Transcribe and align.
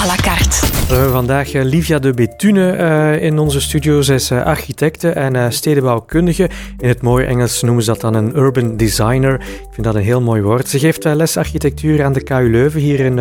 à 0.00 0.06
la 0.06 0.16
carte. 0.16 0.60
We 0.88 0.94
hebben 0.94 1.12
vandaag 1.12 1.52
eh, 1.52 1.64
Livia 1.64 1.98
de 1.98 2.12
Betune 2.12 2.76
uh, 2.76 3.22
in 3.22 3.38
onze 3.38 3.60
studio. 3.60 4.02
Zij 4.02 4.14
is 4.14 4.30
uh, 4.30 4.42
architecte 4.42 5.10
en 5.10 5.52
stedenbouwkundige. 5.52 6.50
In 6.78 6.88
het 6.88 7.02
mooie 7.02 7.24
Engels 7.24 7.62
noemen 7.62 7.84
ze 7.84 7.90
dat 7.90 8.00
dan 8.00 8.14
een 8.14 8.36
urban 8.36 8.76
designer. 8.76 9.34
Ik 9.40 9.68
vind 9.70 9.86
dat 9.86 9.94
een 9.94 10.02
heel 10.02 10.20
mooi 10.20 10.42
woord. 10.42 10.68
Ze 10.68 10.78
geeft 10.78 11.04
les 11.04 11.36
architectuur 11.36 12.04
aan 12.04 12.12
de 12.12 12.22
KU 12.22 12.50
Leuven, 12.50 12.80
hier 12.80 13.00
in, 13.00 13.18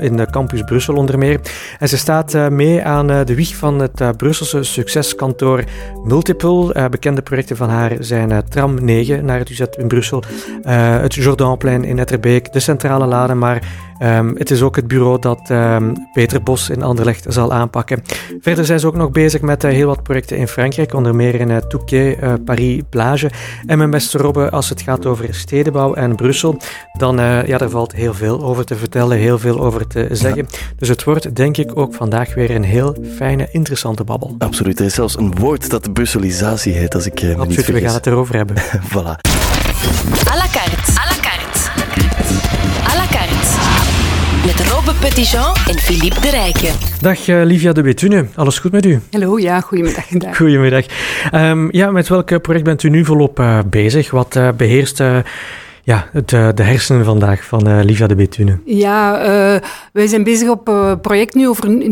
in 0.00 0.16
de 0.16 0.26
campus 0.30 0.62
Brussel 0.62 0.94
onder 0.94 1.18
meer. 1.18 1.40
En 1.78 1.88
ze 1.88 1.96
staat 1.96 2.50
mee 2.50 2.82
aan 2.82 3.06
de 3.06 3.34
wieg 3.34 3.54
van 3.54 3.78
het 3.78 4.16
Brusselse 4.16 4.62
succeskantoor 4.62 5.64
Multiple. 6.04 6.88
bekende 6.90 7.22
projecten 7.22 7.56
van 7.56 7.68
haar 7.68 7.92
zijn 8.00 8.42
Tram 8.48 8.84
9 8.84 9.24
naar 9.24 9.38
het 9.38 9.48
UZ 9.48 9.62
in 9.78 9.88
Brussel, 9.88 10.22
het 10.62 11.14
Jordaanplein 11.14 11.84
in 11.84 11.98
Etterbeek, 11.98 12.52
de 12.52 12.60
Centrale 12.60 13.06
Lade, 13.06 13.34
maar 13.34 13.62
um, 13.98 14.34
het 14.38 14.50
is 14.50 14.62
ook 14.62 14.76
het 14.76 14.88
bureau 14.88 15.20
dat 15.20 15.50
um, 15.50 15.92
Peter 16.12 16.42
Bos 16.42 16.70
in 16.70 16.82
Anderlecht 16.82 17.24
zal 17.28 17.52
aanpakken. 17.52 18.02
Verder 18.40 18.64
zijn 18.64 18.80
ze 18.80 18.86
ook 18.86 18.94
nog 18.94 19.10
bezig 19.10 19.40
met 19.40 19.64
uh, 19.64 19.70
heel 19.70 19.86
wat 19.86 20.02
projecten 20.02 20.36
in 20.36 20.48
Frankrijk, 20.48 20.94
onder 20.94 21.14
meer 21.14 21.34
in 21.34 21.50
uh, 21.50 21.56
Touquet, 21.56 22.18
uh, 22.22 22.32
Paris, 22.44 22.80
Plage. 22.90 23.30
En 23.66 23.78
mijn 23.78 23.90
beste 23.90 24.18
Robbe, 24.18 24.50
als 24.50 24.68
het 24.68 24.82
gaat 24.82 25.06
over 25.06 25.34
stedenbouw 25.34 25.94
en 25.94 26.14
Brussel, 26.14 26.60
dan 26.92 27.16
ja, 27.16 27.58
er 27.58 27.70
valt 27.70 27.92
heel 27.92 28.14
veel 28.14 28.42
over 28.42 28.64
te 28.64 28.76
vertellen, 28.76 29.18
heel 29.18 29.38
veel 29.38 29.60
over 29.60 29.86
te 29.86 30.08
zeggen. 30.10 30.46
Ja. 30.50 30.58
Dus 30.76 30.88
het 30.88 31.04
wordt 31.04 31.36
denk 31.36 31.56
ik 31.56 31.78
ook 31.78 31.94
vandaag 31.94 32.34
weer 32.34 32.50
een 32.50 32.64
heel 32.64 32.96
fijne, 33.16 33.48
interessante 33.50 34.04
babbel. 34.04 34.34
Absoluut, 34.38 34.78
er 34.78 34.86
is 34.86 34.94
zelfs 34.94 35.16
een 35.16 35.34
woord 35.38 35.70
dat 35.70 35.84
de 35.84 35.90
Brusselisatie 35.90 36.72
heet, 36.72 36.94
als 36.94 37.06
ik 37.06 37.22
me 37.22 37.28
Absoluut, 37.28 37.48
niet 37.48 37.64
vergis. 37.64 37.74
we 37.74 37.86
gaan 37.86 37.96
het 37.96 38.06
erover 38.06 38.36
hebben. 38.36 38.56
voilà. 38.92 39.16
À 40.24 40.36
la 40.36 40.36
carte. 40.36 40.36
À 40.36 40.36
la 40.36 40.46
carte. 40.46 40.95
Met 44.56 44.68
Robbe 44.68 44.94
Petitjean 45.00 45.54
en 45.54 45.78
Philippe 45.78 46.20
de 46.20 46.30
Rijken. 46.30 46.74
Dag 47.00 47.28
uh, 47.28 47.44
Livia 47.44 47.72
de 47.72 47.82
Betune, 47.82 48.26
alles 48.34 48.58
goed 48.58 48.72
met 48.72 48.86
u? 48.86 49.00
Hallo, 49.10 49.38
ja, 49.38 49.60
goedemiddag. 49.60 50.06
Dag. 50.06 50.36
Goedemiddag. 50.36 50.84
Um, 51.32 51.68
ja, 51.72 51.90
met 51.90 52.08
welk 52.08 52.42
project 52.42 52.64
bent 52.64 52.82
u 52.82 52.88
nu 52.88 53.04
volop 53.04 53.40
uh, 53.40 53.58
bezig? 53.70 54.10
Wat 54.10 54.36
uh, 54.36 54.48
beheerst 54.56 54.98
ja, 55.82 56.08
het, 56.12 56.28
de 56.28 56.62
hersenen 56.62 57.04
vandaag 57.04 57.44
van 57.44 57.82
Livia 57.82 58.06
de 58.06 58.14
Betune? 58.14 58.58
Ja, 58.64 59.20
wij 59.92 60.06
zijn 60.06 60.24
bezig 60.24 60.48
op 60.48 60.68
een 60.68 61.00
project 61.00 61.34
nu 61.34 61.48
over 61.48 61.82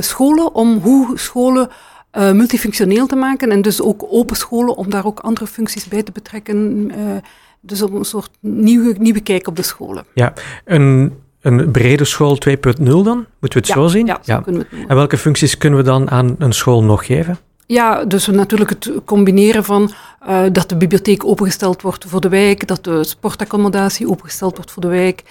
scholen, 0.00 0.54
om 0.54 0.78
hoe 0.82 1.18
scholen 1.18 1.68
multifunctioneel 2.12 3.06
te 3.06 3.16
maken 3.16 3.50
en 3.50 3.62
dus 3.62 3.82
ook 3.82 4.06
open 4.08 4.36
scholen, 4.36 4.76
om 4.76 4.90
daar 4.90 5.06
ook 5.06 5.20
andere 5.20 5.46
functies 5.46 5.88
bij 5.88 6.02
te 6.02 6.12
betrekken. 6.12 6.90
dus 7.60 7.82
op 7.82 7.92
een 7.92 8.04
soort 8.04 8.30
nieuwe, 8.40 8.94
nieuwe 8.98 9.20
kijk 9.20 9.46
op 9.46 9.56
de 9.56 9.62
scholen. 9.62 10.04
Ja, 10.14 10.32
een 10.64 11.12
een 11.40 11.70
brede 11.70 12.04
school 12.04 12.38
2.0 12.48 12.54
dan? 12.82 13.04
Moeten 13.04 13.26
we 13.40 13.48
het 13.48 13.66
ja, 13.66 13.74
zo 13.74 13.86
zien? 13.86 14.06
Ja, 14.06 14.20
zo 14.22 14.40
kunnen 14.40 14.66
we 14.70 14.76
het. 14.76 14.88
En 14.88 14.96
welke 14.96 15.18
functies 15.18 15.56
kunnen 15.56 15.78
we 15.78 15.84
dan 15.84 16.10
aan 16.10 16.34
een 16.38 16.52
school 16.52 16.84
nog 16.84 17.06
geven? 17.06 17.38
Ja, 17.66 18.04
dus 18.04 18.26
natuurlijk 18.26 18.70
het 18.70 18.90
combineren 19.04 19.64
van 19.64 19.92
uh, 20.28 20.42
dat 20.52 20.68
de 20.68 20.76
bibliotheek 20.76 21.24
opengesteld 21.24 21.82
wordt 21.82 22.04
voor 22.08 22.20
de 22.20 22.28
wijk, 22.28 22.66
dat 22.66 22.84
de 22.84 23.04
sportaccommodatie 23.04 24.08
opengesteld 24.08 24.56
wordt 24.56 24.70
voor 24.70 24.82
de 24.82 24.88
wijk, 24.88 25.22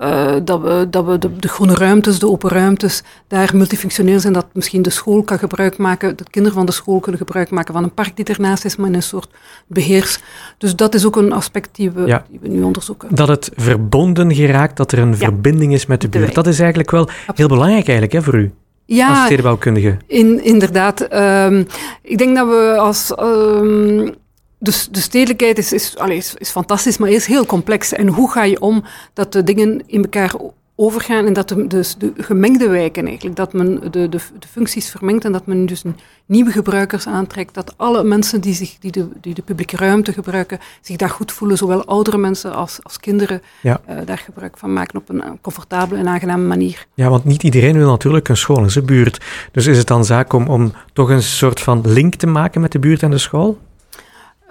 uh, 0.00 0.34
dat 0.44 0.60
we, 0.60 0.86
dat 0.90 1.04
we 1.04 1.18
de, 1.18 1.36
de, 1.36 1.48
groene 1.48 1.74
ruimtes, 1.74 2.18
de 2.18 2.28
open 2.28 2.50
ruimtes, 2.50 3.02
daar 3.28 3.50
multifunctioneel 3.54 4.20
zijn, 4.20 4.32
dat 4.32 4.46
misschien 4.52 4.82
de 4.82 4.90
school 4.90 5.22
kan 5.22 5.38
gebruik 5.38 5.76
maken, 5.76 6.16
de 6.16 6.24
kinderen 6.30 6.56
van 6.58 6.66
de 6.66 6.72
school 6.72 7.00
kunnen 7.00 7.20
gebruik 7.20 7.50
maken 7.50 7.74
van 7.74 7.82
een 7.82 7.94
park 7.94 8.16
die 8.16 8.24
ernaast 8.24 8.64
is, 8.64 8.76
maar 8.76 8.88
in 8.88 8.94
een 8.94 9.02
soort 9.02 9.28
beheers. 9.66 10.18
Dus 10.58 10.76
dat 10.76 10.94
is 10.94 11.06
ook 11.06 11.16
een 11.16 11.32
aspect 11.32 11.68
die 11.72 11.90
we, 11.90 12.06
ja. 12.06 12.24
die 12.30 12.38
we 12.42 12.48
nu 12.48 12.62
onderzoeken. 12.62 13.14
Dat 13.14 13.28
het 13.28 13.50
verbonden 13.54 14.34
geraakt, 14.34 14.76
dat 14.76 14.92
er 14.92 14.98
een 14.98 15.10
ja. 15.10 15.16
verbinding 15.16 15.72
is 15.72 15.86
met 15.86 16.00
de 16.00 16.08
buurt. 16.08 16.34
Dat 16.34 16.46
is 16.46 16.58
eigenlijk 16.58 16.90
wel 16.90 17.02
Absoluut. 17.02 17.36
heel 17.36 17.48
belangrijk 17.48 17.88
eigenlijk 17.88 18.12
hè, 18.12 18.22
voor 18.22 18.40
u. 18.40 18.52
Ja, 18.84 19.08
als 19.08 19.24
stedenbouwkundige. 19.24 19.96
In, 20.06 20.44
inderdaad. 20.44 21.14
Um, 21.14 21.66
ik 22.02 22.18
denk 22.18 22.36
dat 22.36 22.48
we 22.48 22.76
als... 22.78 23.12
Um, 23.20 24.14
dus 24.58 24.88
de 24.88 25.00
stedelijkheid 25.00 25.58
is, 25.58 25.72
is, 25.72 25.94
is, 26.08 26.34
is, 26.34 26.50
fantastisch, 26.50 26.98
maar 26.98 27.08
is 27.08 27.26
heel 27.26 27.46
complex. 27.46 27.92
En 27.92 28.08
hoe 28.08 28.30
ga 28.30 28.44
je 28.44 28.60
om 28.60 28.84
dat 29.12 29.32
de 29.32 29.44
dingen 29.44 29.82
in 29.86 30.02
elkaar 30.02 30.34
overgaan 30.76 31.26
en 31.26 31.32
dat 31.32 31.48
de, 31.48 31.66
dus 31.66 31.96
de 31.96 32.12
gemengde 32.16 32.68
wijken 32.68 33.06
eigenlijk, 33.06 33.36
dat 33.36 33.52
men 33.52 33.80
de, 33.80 34.08
de, 34.08 34.08
de 34.38 34.48
functies 34.50 34.90
vermengt 34.90 35.24
en 35.24 35.32
dat 35.32 35.46
men 35.46 35.66
dus 35.66 35.82
nieuwe 36.26 36.50
gebruikers 36.50 37.06
aantrekt, 37.06 37.54
dat 37.54 37.74
alle 37.76 38.04
mensen 38.04 38.40
die, 38.40 38.54
zich, 38.54 38.76
die, 38.78 38.92
de, 38.92 39.08
die 39.20 39.34
de 39.34 39.42
publieke 39.42 39.76
ruimte 39.76 40.12
gebruiken, 40.12 40.58
zich 40.80 40.96
daar 40.96 41.10
goed 41.10 41.32
voelen, 41.32 41.56
zowel 41.56 41.84
oudere 41.84 42.18
mensen 42.18 42.54
als, 42.54 42.78
als 42.82 42.98
kinderen 43.00 43.42
ja. 43.62 43.80
uh, 43.88 43.96
daar 44.04 44.18
gebruik 44.18 44.58
van 44.58 44.72
maken 44.72 44.98
op 44.98 45.08
een 45.08 45.22
comfortabele 45.40 46.00
en 46.00 46.08
aangename 46.08 46.46
manier. 46.46 46.86
Ja, 46.94 47.08
want 47.08 47.24
niet 47.24 47.42
iedereen 47.42 47.76
wil 47.76 47.90
natuurlijk 47.90 48.28
een 48.28 48.36
school 48.36 48.62
in 48.62 48.70
zijn 48.70 48.86
buurt. 48.86 49.24
Dus 49.52 49.66
is 49.66 49.78
het 49.78 49.86
dan 49.86 50.04
zaak 50.04 50.32
om, 50.32 50.46
om 50.48 50.72
toch 50.92 51.08
een 51.08 51.22
soort 51.22 51.60
van 51.60 51.82
link 51.84 52.14
te 52.14 52.26
maken 52.26 52.60
met 52.60 52.72
de 52.72 52.78
buurt 52.78 53.02
en 53.02 53.10
de 53.10 53.18
school? 53.18 53.58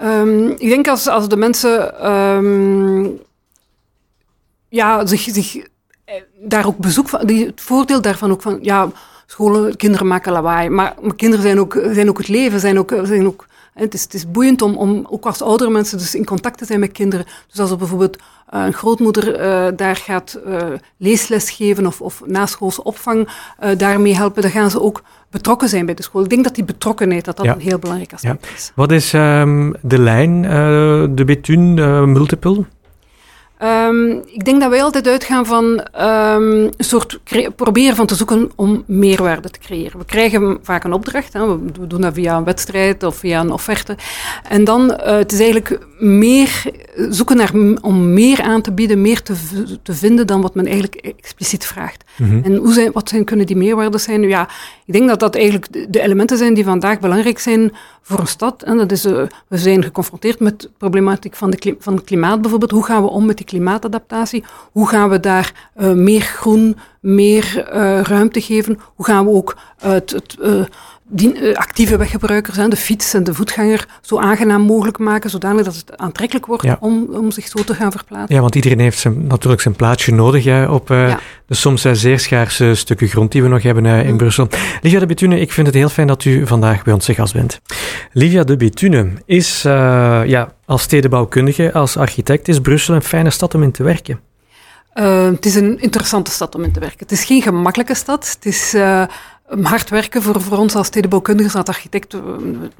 Um, 0.01 0.50
ik 0.50 0.69
denk 0.69 0.88
als, 0.88 1.07
als 1.07 1.28
de 1.29 1.38
mensen 1.38 2.09
um, 2.11 3.19
ja, 4.69 5.06
zich, 5.06 5.22
zich 5.22 5.67
daar 6.39 6.66
ook 6.66 6.78
bezoek 6.78 7.09
van, 7.09 7.25
die, 7.25 7.45
het 7.45 7.61
voordeel 7.61 8.01
daarvan 8.01 8.31
ook 8.31 8.41
van, 8.41 8.59
ja, 8.61 8.89
scholen, 9.25 9.75
kinderen 9.75 10.07
maken 10.07 10.31
lawaai, 10.31 10.69
maar, 10.69 10.95
maar 11.01 11.16
kinderen 11.16 11.45
zijn 11.45 11.59
ook, 11.59 11.79
zijn 11.91 12.09
ook 12.09 12.17
het 12.17 12.28
leven, 12.28 12.59
zijn 12.59 12.79
ook, 12.79 12.94
zijn 13.03 13.28
ook 13.28 13.45
het 13.84 13.94
is, 13.94 14.03
het 14.03 14.13
is 14.13 14.31
boeiend 14.31 14.62
om, 14.62 14.75
om 14.75 15.06
ook 15.09 15.25
als 15.25 15.41
oudere 15.41 15.69
mensen 15.69 15.97
dus 15.97 16.16
in 16.16 16.25
contact 16.25 16.58
te 16.58 16.66
zijn 16.66 16.80
met 16.80 16.91
kinderen. 16.91 17.25
Dus 17.47 17.59
als 17.59 17.72
er 17.72 17.78
bijvoorbeeld 17.78 18.18
uh, 18.18 18.66
een 18.66 18.74
grootmoeder 18.74 19.40
uh, 19.40 19.68
daar 19.78 19.96
gaat 19.96 20.40
uh, 20.47 20.63
leesles 20.97 21.50
geven 21.52 21.86
of, 21.86 22.02
of 22.02 22.22
naschoolse 22.25 22.84
opvang 22.84 23.30
daarmee 23.78 24.16
helpen, 24.16 24.41
dan 24.41 24.52
gaan 24.52 24.69
ze 24.72 24.81
ook 24.81 25.02
betrokken 25.36 25.69
zijn 25.69 25.86
bij 25.86 25.96
de 25.96 26.03
school. 26.03 26.24
Ik 26.24 26.30
denk 26.30 26.44
dat 26.44 26.56
die 26.56 26.63
betrokkenheid 26.63 27.25
dat 27.25 27.38
dat 27.38 27.46
Ja. 27.46 27.53
een 27.53 27.59
heel 27.59 27.80
belangrijk 27.80 28.13
aspect 28.13 28.46
Ja. 28.47 28.53
is. 28.56 28.72
Wat 28.75 28.91
is 28.91 29.13
ehm, 29.13 29.72
de 29.81 30.00
lijn, 30.00 30.46
eh, 30.46 30.52
de 31.09 31.24
Betune 31.25 31.81
eh, 31.81 32.03
Multiple? 32.03 32.66
Ehm, 33.65 34.11
ik 34.11 34.45
denk 34.45 34.61
dat 34.61 34.69
wij 34.69 34.83
altijd 34.83 35.07
uitgaan 35.07 35.45
van 35.45 35.79
ehm, 35.91 36.63
een 36.63 36.73
soort 36.77 37.19
proberen 37.55 37.95
van 37.95 38.05
te 38.05 38.15
zoeken 38.15 38.51
om 38.55 38.83
meerwaarde 38.87 39.49
te 39.49 39.59
creëren. 39.59 39.99
We 39.99 40.05
krijgen 40.05 40.59
vaak 40.61 40.83
een 40.83 40.93
opdracht, 40.93 41.33
hè, 41.33 41.47
we, 41.47 41.87
doen 41.87 42.01
dat 42.01 42.13
via 42.13 42.37
een 42.37 42.43
wedstrijd 42.43 43.03
of 43.03 43.15
via 43.15 43.39
een 43.39 43.51
offerte. 43.51 43.97
En 44.49 44.63
dan 44.63 44.91
uh, 44.91 45.05
het 45.05 45.31
is 45.31 45.39
eigenlijk 45.39 45.79
meer 45.97 46.63
zoeken 47.09 47.38
naar 47.38 47.51
om 47.81 48.13
meer 48.13 48.41
aan 48.41 48.61
te 48.61 48.72
bieden, 48.72 49.01
meer 49.01 49.22
te, 49.22 49.33
te 49.83 49.94
vinden 49.94 50.28
dan 50.28 50.41
wat 50.41 50.56
men 50.56 50.66
eigenlijk 50.66 50.95
expliciet 50.95 51.66
vraagt. 51.66 52.03
Mhm. 52.16 52.44
En 52.44 52.56
hoe 52.56 52.73
zijn, 52.73 52.91
wat 52.91 53.09
zijn, 53.09 53.23
kunnen 53.23 53.45
die 53.45 53.56
meerwaarden 53.56 54.00
zijn? 54.00 54.19
Nu 54.19 54.28
Ja, 54.28 54.50
ik 54.85 54.94
denk 54.94 55.07
dat 55.07 55.19
dat 55.19 55.35
eigenlijk 55.35 55.94
de, 55.94 56.01
elementen 56.01 56.38
zijn 56.38 56.53
die 56.53 56.63
vandaag 56.63 57.00
belangrijk 57.00 57.39
zijn 57.39 57.72
voor 58.01 58.19
een 58.19 58.28
stad. 58.28 58.63
En 58.63 58.78
dat 58.78 58.91
is, 58.91 59.06
uh, 59.06 59.22
we 59.47 59.57
zijn 59.57 59.83
geconfronteerd 59.83 60.39
met 60.39 60.61
de 60.61 60.69
problematiek 60.78 61.35
van, 61.35 61.50
de 61.50 61.75
van 61.79 61.95
het 61.95 62.03
klimaat 62.03 62.41
bijvoorbeeld. 62.41 62.72
Hoe 62.72 62.85
gaan 62.85 63.01
we 63.01 63.09
om 63.09 63.25
met 63.25 63.38
die 63.38 63.45
klimaatadaptatie? 63.45 64.44
Hoe 64.72 64.88
gaan 64.88 65.09
we 65.09 65.19
daar 65.19 65.69
uh, 65.77 65.91
meer 65.91 66.22
groen, 66.22 66.77
meer 67.00 67.67
uh, 67.73 68.01
ruimte 68.01 68.41
geven? 68.41 68.79
Hoe 68.95 69.06
gaan 69.06 69.25
we 69.25 69.31
ook 69.31 69.57
het, 69.77 70.12
het 70.12 70.38
die, 71.07 71.41
uh, 71.41 71.55
actieve 71.55 71.97
weggebruikers, 71.97 72.57
hè, 72.57 72.67
de 72.67 72.75
fiets 72.75 73.13
en 73.13 73.23
de 73.23 73.33
voetganger, 73.33 73.88
zo 74.01 74.19
aangenaam 74.19 74.61
mogelijk 74.61 74.97
maken, 74.97 75.29
zodanig 75.29 75.66
dat 75.66 75.75
het 75.75 75.97
aantrekkelijk 75.97 76.45
wordt 76.45 76.63
Ja. 76.63 76.77
om, 76.79 77.07
om 77.11 77.31
zich 77.31 77.47
zo 77.47 77.63
te 77.63 77.73
gaan 77.73 77.91
verplaatsen? 77.91 78.35
Ja, 78.35 78.41
want 78.41 78.55
iedereen 78.55 78.79
heeft 78.79 78.97
zijn, 78.99 79.27
natuurlijk 79.27 79.61
zijn 79.61 79.75
plaatsje 79.75 80.13
nodig 80.13 80.44
hè, 80.44 80.65
op 80.65 80.91
eh, 80.91 81.07
Ja. 81.07 81.19
de 81.47 81.55
soms 81.55 81.85
eh, 81.85 81.91
zeer 81.94 82.19
schaarse 82.19 82.75
stukken 82.75 83.07
grond 83.07 83.31
die 83.31 83.41
we 83.44 83.47
nog 83.47 83.63
hebben 83.63 83.85
eh, 83.85 84.03
in 84.05 84.11
Mm. 84.11 84.17
Brussel. 84.17 84.47
Livia 84.81 84.99
de 84.99 85.05
Betune, 85.05 85.39
ik 85.39 85.51
vind 85.51 85.67
het 85.67 85.75
heel 85.75 85.89
fijn 85.89 86.07
dat 86.07 86.25
u 86.25 86.47
vandaag 86.47 86.83
bij 86.83 86.94
ons 86.94 87.05
te 87.05 87.13
gast 87.13 87.33
bent. 87.33 87.59
Livia 88.11 88.44
de 88.44 88.57
Betune 88.57 89.11
is 89.25 89.65
eh, 89.65 90.21
ja, 90.25 90.53
als 90.65 90.81
stedenbouwkundige, 90.81 91.73
als 91.73 91.97
architect, 91.97 92.47
is 92.47 92.59
Brussel 92.59 92.95
een 92.95 93.01
fijne 93.03 93.29
stad 93.29 93.55
om 93.55 93.63
in 93.63 93.71
te 93.71 93.83
werken. 93.83 94.19
Het 95.31 95.45
is 95.45 95.55
een 95.55 95.79
interessante 95.81 96.31
stad 96.31 96.55
om 96.55 96.63
in 96.63 96.71
te 96.71 96.79
werken. 96.79 96.99
Het 96.99 97.11
is 97.11 97.23
geen 97.23 97.41
gemakkelijke 97.41 97.95
stad. 97.95 98.31
Het 98.35 98.45
is 98.45 98.73
hard 99.62 99.89
werken 99.89 100.21
voor, 100.21 100.42
voor 100.42 100.57
ons 100.57 100.75
als 100.75 100.88
stedenbouwkundigen, 100.88 101.59
als 101.59 101.69
architecten. 101.69 102.21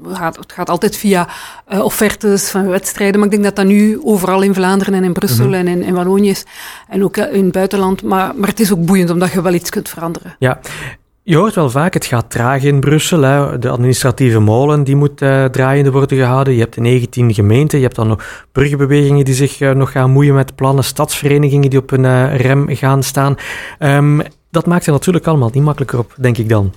Het 0.04 0.16
gaat, 0.16 0.36
het 0.36 0.52
gaat 0.52 0.70
altijd 0.70 0.96
via 0.96 1.28
uh, 1.72 1.84
offertes 1.84 2.50
van 2.50 2.66
wedstrijden, 2.68 3.14
maar 3.16 3.24
ik 3.24 3.30
denk 3.30 3.44
dat 3.44 3.56
dat 3.56 3.66
nu 3.66 4.00
overal 4.04 4.42
in 4.42 4.54
Vlaanderen 4.54 4.94
en 4.94 5.04
in 5.04 5.12
Brussel 5.12 5.46
Mhm. 5.46 5.54
en 5.54 5.68
in, 5.68 5.82
in 5.82 5.94
Wallonië 5.94 6.28
is. 6.28 6.44
En 6.88 7.04
ook 7.04 7.16
in 7.16 7.44
het 7.44 7.52
buitenland. 7.52 8.02
Maar, 8.02 8.32
maar 8.36 8.48
het 8.48 8.60
is 8.60 8.72
ook 8.72 8.84
boeiend, 8.84 9.10
omdat 9.10 9.32
je 9.32 9.42
wel 9.42 9.54
iets 9.54 9.70
kunt 9.70 9.88
veranderen. 9.88 10.36
Ja, 10.38 10.60
je 11.22 11.36
hoort 11.36 11.54
wel 11.54 11.70
vaak, 11.70 11.94
het 11.94 12.06
gaat 12.06 12.30
traag 12.30 12.62
in 12.62 12.80
Brussel. 12.80 13.22
Hè. 13.22 13.58
De 13.58 13.68
administratieve 13.68 14.38
molen 14.38 14.84
die 14.84 14.96
moet 14.96 15.22
uh, 15.22 15.44
draaiende 15.44 15.90
worden 15.90 16.18
gehouden. 16.18 16.54
Je 16.54 16.60
hebt 16.60 16.74
de 16.74 16.80
19 16.80 17.34
gemeenten, 17.34 17.78
je 17.78 17.84
hebt 17.84 17.96
dan 17.96 18.08
nog 18.08 18.44
burgerbewegingen 18.52 19.24
die 19.24 19.34
zich 19.34 19.60
nog 19.60 19.90
gaan 19.92 20.10
moeien 20.10 20.34
met 20.34 20.54
plannen, 20.54 20.84
stadsverenigingen 20.84 21.70
die 21.70 21.78
op 21.78 21.90
een 21.90 22.36
rem 22.36 22.66
gaan 22.68 23.02
staan. 23.02 23.36
Um, 23.78 24.22
dat 24.56 24.66
maakt 24.66 24.86
het 24.86 24.94
natuurlijk 24.94 25.26
allemaal 25.26 25.50
niet 25.52 25.62
makkelijker 25.62 25.98
op, 25.98 26.14
denk 26.18 26.38
ik 26.38 26.48
dan. 26.48 26.72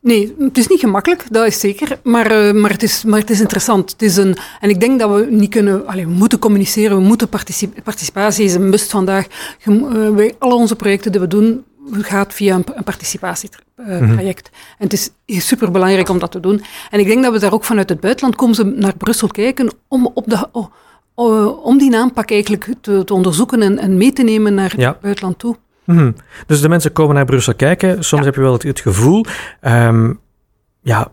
Nee, 0.00 0.34
het 0.38 0.58
is 0.58 0.66
niet 0.66 0.80
gemakkelijk, 0.80 1.24
dat 1.30 1.46
is 1.46 1.60
zeker. 1.60 1.98
Maar, 2.02 2.46
uh, 2.46 2.60
maar, 2.60 2.70
het, 2.70 2.82
is, 2.82 3.04
maar 3.04 3.20
het 3.20 3.30
is 3.30 3.40
interessant. 3.40 3.90
Het 3.90 4.02
is 4.02 4.16
een, 4.16 4.36
en 4.60 4.68
ik 4.68 4.80
denk 4.80 5.00
dat 5.00 5.10
we 5.14 5.26
niet 5.30 5.50
kunnen... 5.50 5.86
Allez, 5.86 6.04
we 6.04 6.10
moeten 6.10 6.38
communiceren, 6.38 6.96
we 6.96 7.02
moeten 7.02 7.28
particip, 7.28 7.82
participatie 7.84 8.44
is 8.44 8.54
een 8.54 8.68
must 8.68 8.90
vandaag. 8.90 9.26
Uh, 9.64 10.10
wij, 10.10 10.34
alle 10.38 10.54
onze 10.54 10.76
projecten 10.76 11.12
die 11.12 11.20
we 11.20 11.26
doen, 11.26 11.64
gaat 11.90 12.34
via 12.34 12.54
een, 12.54 12.64
een 12.74 12.84
participatietraject. 12.84 14.50
En 14.78 14.84
het 14.84 14.92
is, 14.92 15.10
is 15.24 15.46
superbelangrijk 15.46 16.08
om 16.08 16.18
dat 16.18 16.30
te 16.30 16.40
doen. 16.40 16.62
En 16.90 17.00
ik 17.00 17.06
denk 17.06 17.22
dat 17.22 17.32
we 17.32 17.38
daar 17.38 17.52
ook 17.52 17.64
vanuit 17.64 17.88
het 17.88 18.00
buitenland 18.00 18.36
komen 18.36 18.54
ze 18.54 18.64
naar 18.64 18.96
Brussel 18.96 19.28
kijken 19.28 19.70
om, 19.88 20.10
op 20.14 20.24
de, 20.30 20.48
oh, 20.52 21.66
om 21.66 21.78
die 21.78 21.96
aanpak 21.96 22.30
eigenlijk 22.30 22.68
te, 22.80 23.04
te 23.04 23.14
onderzoeken 23.14 23.62
en, 23.62 23.78
en, 23.78 23.96
mee 23.96 24.12
te 24.12 24.22
nemen 24.22 24.54
naar 24.54 24.74
het 24.76 25.00
buitenland 25.00 25.38
toe. 25.38 25.56
Mhm. 25.84 26.12
Dus 26.46 26.60
de 26.60 26.68
mensen 26.68 26.92
komen 26.92 27.14
naar 27.14 27.24
Brussel 27.24 27.54
kijken. 27.54 28.04
Soms 28.04 28.24
heb 28.24 28.34
je 28.34 28.40
wel 28.40 28.52
het, 28.52 28.62
het 28.62 28.80
gevoel 28.80 29.24
ehm, 29.60 30.12
ja, 30.82 31.12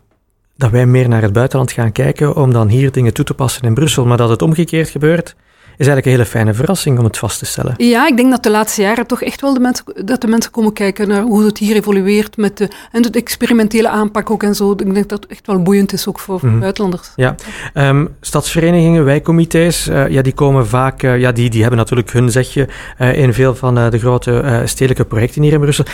dat 0.56 0.70
wij 0.70 0.86
meer 0.86 1.08
naar 1.08 1.22
het 1.22 1.32
buitenland 1.32 1.72
gaan 1.72 1.92
kijken 1.92 2.36
om 2.36 2.52
dan 2.52 2.68
hier 2.68 2.92
dingen 2.92 3.14
toe 3.14 3.24
te 3.24 3.34
passen 3.34 3.62
in 3.62 3.74
Brussel, 3.74 4.06
maar 4.06 4.16
dat 4.16 4.28
het 4.28 4.42
omgekeerd 4.42 4.88
gebeurt 4.88 5.36
is 5.76 5.86
eigenlijk 5.86 6.06
een 6.06 6.12
hele 6.12 6.26
fijne 6.26 6.54
verrassing 6.54 6.98
om 6.98 7.04
het 7.04 7.18
vast 7.18 7.38
te 7.38 7.44
stellen. 7.44 7.74
Ja, 7.76 8.06
ik 8.06 8.16
denk 8.16 8.30
dat 8.30 8.42
de 8.42 8.50
laatste 8.50 8.82
jaren 8.82 9.06
toch 9.06 9.22
echt 9.22 9.40
wel 9.40 9.54
de 9.54 9.60
mensen, 9.60 9.84
dat 10.04 10.20
de 10.20 10.26
mensen 10.26 10.50
komen 10.50 10.72
kijken 10.72 11.08
naar 11.08 11.22
hoe 11.22 11.44
het 11.44 11.58
hier 11.58 11.76
evolueert 11.76 12.36
met 12.36 12.56
de, 12.56 12.68
en 12.92 13.02
de 13.02 13.10
experimentele 13.10 13.88
aanpak 13.88 14.30
ook 14.30 14.42
en 14.42 14.54
zo. 14.54 14.70
Ik 14.70 14.94
denk 14.94 15.08
dat 15.08 15.22
het 15.22 15.30
echt 15.30 15.46
wel 15.46 15.62
boeiend 15.62 15.92
is 15.92 16.06
ook 16.08 16.18
voor 16.18 16.40
mm 16.42 16.60
buitenlanders. 16.60 17.12
Ja, 17.16 17.34
um, 17.74 18.14
stadsverenigingen, 18.20 19.04
wijkcomité's, 19.04 19.88
uh, 19.88 20.08
ja, 20.08 20.22
die 20.22 20.32
komen 20.32 20.66
vaak, 20.66 21.02
uh, 21.02 21.18
ja, 21.18 21.32
die, 21.32 21.50
die 21.50 21.60
hebben 21.60 21.78
natuurlijk 21.78 22.12
hun 22.12 22.30
zegje 22.30 22.68
uh, 22.98 23.18
in 23.18 23.34
veel 23.34 23.54
van 23.54 23.74
de 23.74 23.98
grote 23.98 24.62
stedelijke 24.64 25.04
projecten 25.04 25.42
hier 25.42 25.52
in 25.52 25.60
Brussel. 25.60 25.84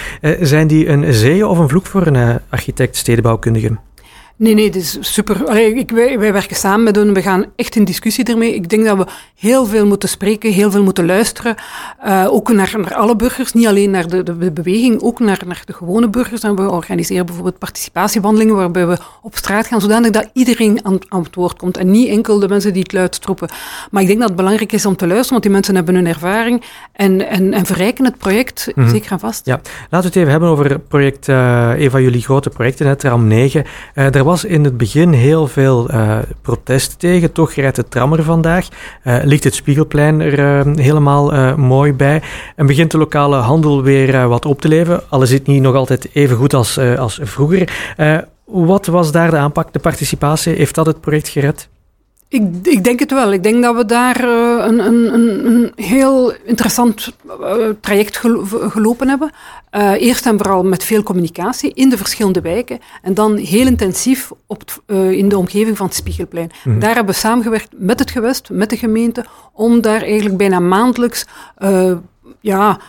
zijn 0.40 0.66
die 0.66 0.88
een 0.88 1.14
zegen 1.14 1.48
of 1.48 1.58
een 1.58 1.68
vloek 1.68 1.86
voor 1.86 2.06
een 2.06 2.40
architect, 2.48 2.96
stedenbouwkundige? 2.96 3.76
Nee, 4.38 4.54
nee, 4.54 4.64
het 4.64 4.76
is 4.76 4.98
super. 5.00 5.46
Allee, 5.46 5.74
ik, 5.74 5.90
wij, 5.90 6.18
wij, 6.18 6.32
werken 6.32 6.56
samen 6.56 6.82
met 6.82 6.96
hen. 6.96 7.14
We 7.14 7.22
gaan 7.22 7.44
echt 7.56 7.76
in 7.76 7.84
discussie 7.84 8.24
ermee. 8.24 8.54
Ik 8.54 8.68
denk 8.68 8.84
dat 8.84 8.96
we 8.96 9.06
heel 9.34 9.66
veel 9.66 9.86
moeten 9.86 10.08
spreken, 10.08 10.52
heel 10.52 10.70
veel 10.70 10.82
moeten 10.82 11.06
luisteren. 11.06 11.54
Uh, 12.06 12.26
ook 12.30 12.52
naar, 12.52 12.74
naar 12.76 12.94
alle 12.94 13.16
burgers, 13.16 13.52
niet 13.52 13.66
alleen 13.66 13.90
naar 13.90 14.08
de, 14.08 14.22
de 14.22 14.50
beweging, 14.52 15.02
ook 15.02 15.18
naar, 15.18 15.40
naar 15.46 15.62
de 15.64 15.72
gewone 15.72 16.08
burgers. 16.08 16.42
En 16.42 16.56
we 16.56 16.70
organiseren 16.70 17.26
bijvoorbeeld 17.26 17.58
participatiewandelingen 17.58 18.54
waarbij 18.54 18.86
we 18.86 18.96
op 19.22 19.36
straat 19.36 19.66
gaan, 19.66 19.80
zodanig 19.80 20.10
dat 20.10 20.30
iedereen 20.32 20.80
aan, 20.82 20.98
aan 21.08 21.22
het 21.22 21.34
woord 21.34 21.56
komt. 21.56 21.76
En 21.76 21.90
niet 21.90 22.08
enkel 22.08 22.38
de 22.38 22.48
mensen 22.48 22.72
die 22.72 22.82
het 22.82 22.92
luid 22.92 23.14
stroepen. 23.14 23.48
Maar 23.90 24.02
ik 24.02 24.08
denk 24.08 24.20
dat 24.20 24.28
het 24.28 24.36
belangrijk 24.36 24.72
is 24.72 24.86
om 24.86 24.96
te 24.96 25.06
luisteren, 25.06 25.30
want 25.30 25.42
die 25.42 25.52
mensen 25.52 25.74
hebben 25.74 25.94
hun 25.94 26.06
ervaring 26.06 26.64
en, 26.92 27.28
en, 27.28 27.52
en 27.52 27.66
verrijken 27.66 28.04
het 28.04 28.18
project 28.18 28.70
mm 28.74 28.82
-hmm. 28.82 28.92
zeker 28.92 29.12
en 29.12 29.18
vast. 29.18 29.46
Ja, 29.46 29.60
laten 29.90 29.98
we 30.00 30.06
het 30.06 30.16
even 30.16 30.30
hebben 30.30 30.48
over 30.48 30.70
het 30.70 30.88
project, 30.88 31.28
uh, 31.28 31.72
een 31.76 31.90
van 31.90 32.02
jullie 32.02 32.22
grote 32.22 32.50
projecten, 32.50 32.86
het 32.86 33.02
RAM 33.02 33.26
9. 33.26 33.64
Uh, 33.94 34.06
was 34.28 34.44
in 34.44 34.64
het 34.64 34.76
begin 34.76 35.12
heel 35.12 35.46
veel 35.46 35.90
uh, 35.90 36.18
protest 36.42 36.98
tegen. 36.98 37.32
Toch 37.32 37.52
rijdt 37.52 37.76
de 37.76 37.88
tram 37.88 38.12
er 38.12 38.22
vandaag. 38.22 38.68
Uh, 39.04 39.18
ligt 39.22 39.44
het 39.44 39.54
Spiegelplein 39.54 40.20
er 40.20 40.66
uh, 40.66 40.74
helemaal 40.74 41.56
mooi 41.56 41.92
bij. 41.92 42.22
En 42.56 42.66
begint 42.66 42.90
de 42.90 42.98
lokale 42.98 43.36
handel 43.36 43.82
weer 43.82 44.28
wat 44.28 44.46
op 44.46 44.60
te 44.60 44.68
leven. 44.68 45.02
Al 45.08 45.22
is 45.22 45.30
het 45.30 45.46
niet 45.46 45.62
nog 45.62 45.74
altijd 45.74 46.08
even 46.12 46.36
goed 46.36 46.54
als, 46.54 46.78
als 46.78 47.20
vroeger. 47.22 47.68
wat 48.44 48.86
was 48.86 49.12
daar 49.12 49.30
de 49.30 49.36
aanpak, 49.36 49.72
de 49.72 49.78
participatie? 49.78 50.54
Heeft 50.54 50.74
dat 50.74 50.86
het 50.86 51.00
project 51.00 51.28
gered? 51.28 51.68
Ik, 52.30 52.42
ik, 52.62 52.84
denk 52.84 53.00
het 53.00 53.10
wel. 53.10 53.32
Ik 53.32 53.42
denk 53.42 53.62
dat 53.62 53.76
we 53.76 53.84
daar 53.84 54.24
uh, 54.24 54.64
een, 54.66 54.78
een, 54.78 55.14
een, 55.46 55.72
heel 55.74 56.32
interessant 56.44 57.12
uh, 57.40 57.68
traject 57.80 58.16
gelopen 58.68 59.08
hebben. 59.08 59.30
Uh, 59.72 59.92
eerst 59.92 60.26
en 60.26 60.38
vooral 60.38 60.64
met 60.64 60.84
veel 60.84 61.02
communicatie 61.02 61.72
in 61.74 61.88
de 61.88 61.96
verschillende 61.96 62.40
wijken. 62.40 62.78
En 63.02 63.14
dan 63.14 63.36
heel 63.36 63.66
intensief 63.66 64.30
op 64.46 64.82
in 64.86 65.28
de 65.28 65.38
omgeving 65.38 65.76
van 65.76 65.86
het 65.86 65.94
Spiegelplein. 65.94 66.50
Mm. 66.64 66.78
Daar 66.78 66.94
hebben 66.94 67.14
we 67.14 67.20
samengewerkt 67.20 67.68
met 67.76 67.98
het 67.98 68.10
gewest, 68.10 68.50
met 68.50 68.70
de 68.70 68.76
gemeente, 68.76 69.24
om 69.52 69.80
daar 69.80 70.02
eigenlijk 70.02 70.36
bijna 70.36 70.60
maandelijks 70.60 71.26
ja, 72.40 72.80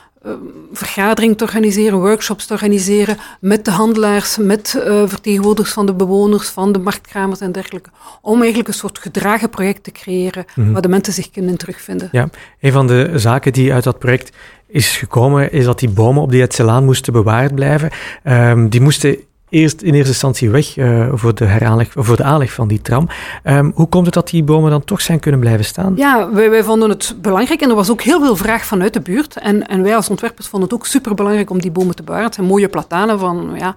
vergadering 0.72 1.38
te 1.38 1.44
organiseren, 1.44 2.00
workshops 2.00 2.46
te 2.46 2.54
organiseren 2.54 3.18
met 3.40 3.66
de 3.66 3.72
handelaars, 3.72 4.38
met 4.38 4.74
uh, 4.78 4.84
vertegenwoordigers 5.06 5.74
van 5.74 5.86
de 5.86 5.94
bewoners, 5.94 6.48
van 6.48 6.72
de 6.72 6.80
marktkramers 6.80 7.40
en 7.40 7.52
dergelijke. 7.52 7.90
Om 8.22 8.38
eigenlijk 8.40 8.68
een 8.68 8.74
soort 8.74 9.00
gedragen 9.00 9.50
project 9.50 9.84
te 9.84 9.92
creëren 9.92 10.46
mm 10.56 10.64
-hmm. 10.64 10.74
waar 10.74 10.82
de 10.82 10.88
mensen 10.88 11.14
zich 11.14 11.30
kunnen 11.30 11.58
terugvinden. 11.58 12.10
Ja, 12.12 12.30
een 12.60 12.72
van 12.72 12.88
de 12.88 13.12
zaken 13.16 13.54
die 13.54 13.74
uit 13.74 13.84
dat 13.84 14.00
project 14.00 14.32
is 14.68 14.98
gekomen, 14.98 15.52
is 15.52 15.66
dat 15.66 15.80
die 15.80 15.90
bomen 15.90 16.22
op 16.22 16.32
die 16.32 16.42
Etselaan 16.42 16.86
moesten 16.86 17.14
bewaard 17.14 17.56
blijven. 17.56 17.90
Um, 18.24 18.70
die 18.70 18.82
moesten 18.82 19.18
eerst 19.50 19.82
in 19.82 19.94
eerste 19.94 20.10
instantie 20.10 20.50
weg 20.50 20.78
uh, 20.78 21.10
voor, 21.14 21.36
de 21.36 21.46
heraanleg, 21.46 21.92
voor 21.96 22.16
de 22.16 22.24
aanleg 22.24 22.54
van 22.54 22.68
die 22.68 22.82
tram. 22.82 23.08
Um, 23.44 23.72
hoe 23.76 23.88
komt 23.88 24.06
het 24.06 24.14
dat 24.14 24.30
die 24.30 24.44
bomen 24.44 24.72
dan 24.72 24.84
toch 24.84 25.02
zijn 25.02 25.20
kunnen 25.20 25.40
blijven 25.40 25.66
staan? 25.66 25.94
Ja, 25.96 26.32
wij, 26.32 26.64
vonden 26.64 26.90
het 26.90 27.16
belangrijk 27.22 27.62
en 27.62 27.70
er 27.70 27.76
was 27.76 27.92
ook 27.92 28.02
heel 28.02 28.20
veel 28.20 28.36
vraag 28.36 28.66
vanuit 28.66 28.94
de 28.94 29.02
buurt. 29.02 29.38
En, 29.38 29.68
en 29.68 29.84
wij 29.84 29.96
als 29.96 30.10
ontwerpers 30.10 30.48
vonden 30.48 30.70
het 30.70 30.78
ook 30.78 30.86
superbelangrijk 30.86 31.50
om 31.50 31.62
die 31.62 31.72
bomen 31.72 31.96
te 31.96 32.04
bewaren. 32.04 32.26
Het 32.26 32.36
zijn 32.36 32.48
mooie 32.48 32.70
platanen 32.70 33.20
van, 33.20 33.52
ja, 33.58 33.76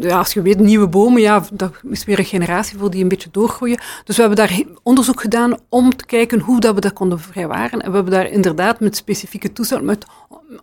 ja, 0.00 0.18
als 0.18 0.32
je 0.32 0.42
weet, 0.42 0.58
nieuwe 0.58 0.88
bomen, 0.88 1.20
ja, 1.20 1.44
dat 1.52 1.72
is 1.90 2.04
weer 2.04 2.18
een 2.18 2.24
generatie 2.24 2.78
voor 2.78 2.90
die 2.90 3.02
een 3.02 3.08
beetje 3.08 3.28
doorgroeien. 3.32 3.80
Dus 4.04 4.16
we 4.16 4.22
hebben 4.22 4.46
daar 4.46 4.62
onderzoek 4.82 5.20
gedaan 5.20 5.56
om 5.68 5.96
te 5.96 6.06
kijken 6.06 6.40
hoe 6.40 6.60
dat 6.60 6.74
we 6.74 6.80
dat 6.80 6.92
konden 6.92 7.20
vrijwaren. 7.20 7.80
En 7.80 7.88
we 7.88 7.94
hebben 7.94 8.12
daar 8.12 8.30
inderdaad 8.30 8.80
met 8.80 8.96
specifieke 8.96 9.52
toestellen, 9.52 9.84
met... 9.84 10.06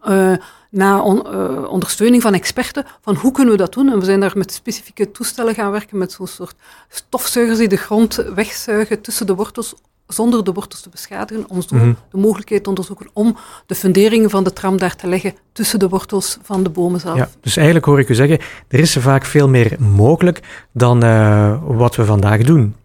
Uh, 0.10 0.34
na 0.72 1.02
on, 1.02 1.28
uh, 1.28 1.72
ondersteuning 1.72 2.22
van 2.22 2.34
experten, 2.34 2.86
van 3.02 3.16
hoe 3.16 3.32
kunnen 3.32 3.54
we 3.54 3.60
dat 3.60 3.74
doen? 3.74 3.92
En 3.92 4.00
we 4.00 4.06
zijn 4.06 4.20
daar 4.20 4.38
met 4.38 4.52
specifieke 4.54 5.12
toestellen 5.12 5.54
gaan 5.54 5.72
werken, 5.72 5.98
met 5.98 6.12
zo'n 6.12 6.28
soort 6.28 6.56
stofzuigers 6.90 7.58
die 7.58 7.68
de 7.68 7.76
grond 7.76 8.16
wegzuigen 8.36 9.02
tussen 9.02 9.26
de 9.26 9.36
wortels, 9.36 9.74
zonder 10.08 10.44
de 10.44 10.52
wortels 10.52 10.82
te 10.82 10.90
beschadigen, 10.90 11.50
om 11.50 11.62
zo 11.62 11.76
mm 11.76 11.82
-hmm. 11.82 11.98
de 12.12 12.18
mogelijkheid 12.18 12.64
te 12.64 12.70
onderzoeken 12.70 13.10
om 13.14 13.38
de 13.66 13.76
funderingen 13.76 14.30
van 14.30 14.44
de 14.44 14.54
tram 14.54 14.78
daar 14.78 14.96
te 14.96 15.08
leggen 15.08 15.34
tussen 15.52 15.80
de 15.80 15.90
wortels 15.90 16.38
van 16.42 16.64
de 16.64 16.70
bomen 16.70 17.00
zelf. 17.00 17.18
Ja, 17.18 17.30
dus 17.42 17.56
eigenlijk 17.56 17.86
hoor 17.86 18.00
ik 18.00 18.10
u 18.10 18.16
zeggen, 18.16 18.40
er 18.68 18.80
is 18.80 18.96
er 18.96 19.02
vaak 19.02 19.26
veel 19.26 19.50
meer 19.50 19.76
mogelijk 19.80 20.66
dan 20.72 21.04
uh, 21.04 21.58
wat 21.66 21.96
we 21.96 22.06
vandaag 22.06 22.44
doen. 22.44 22.76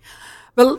Wel, 0.54 0.78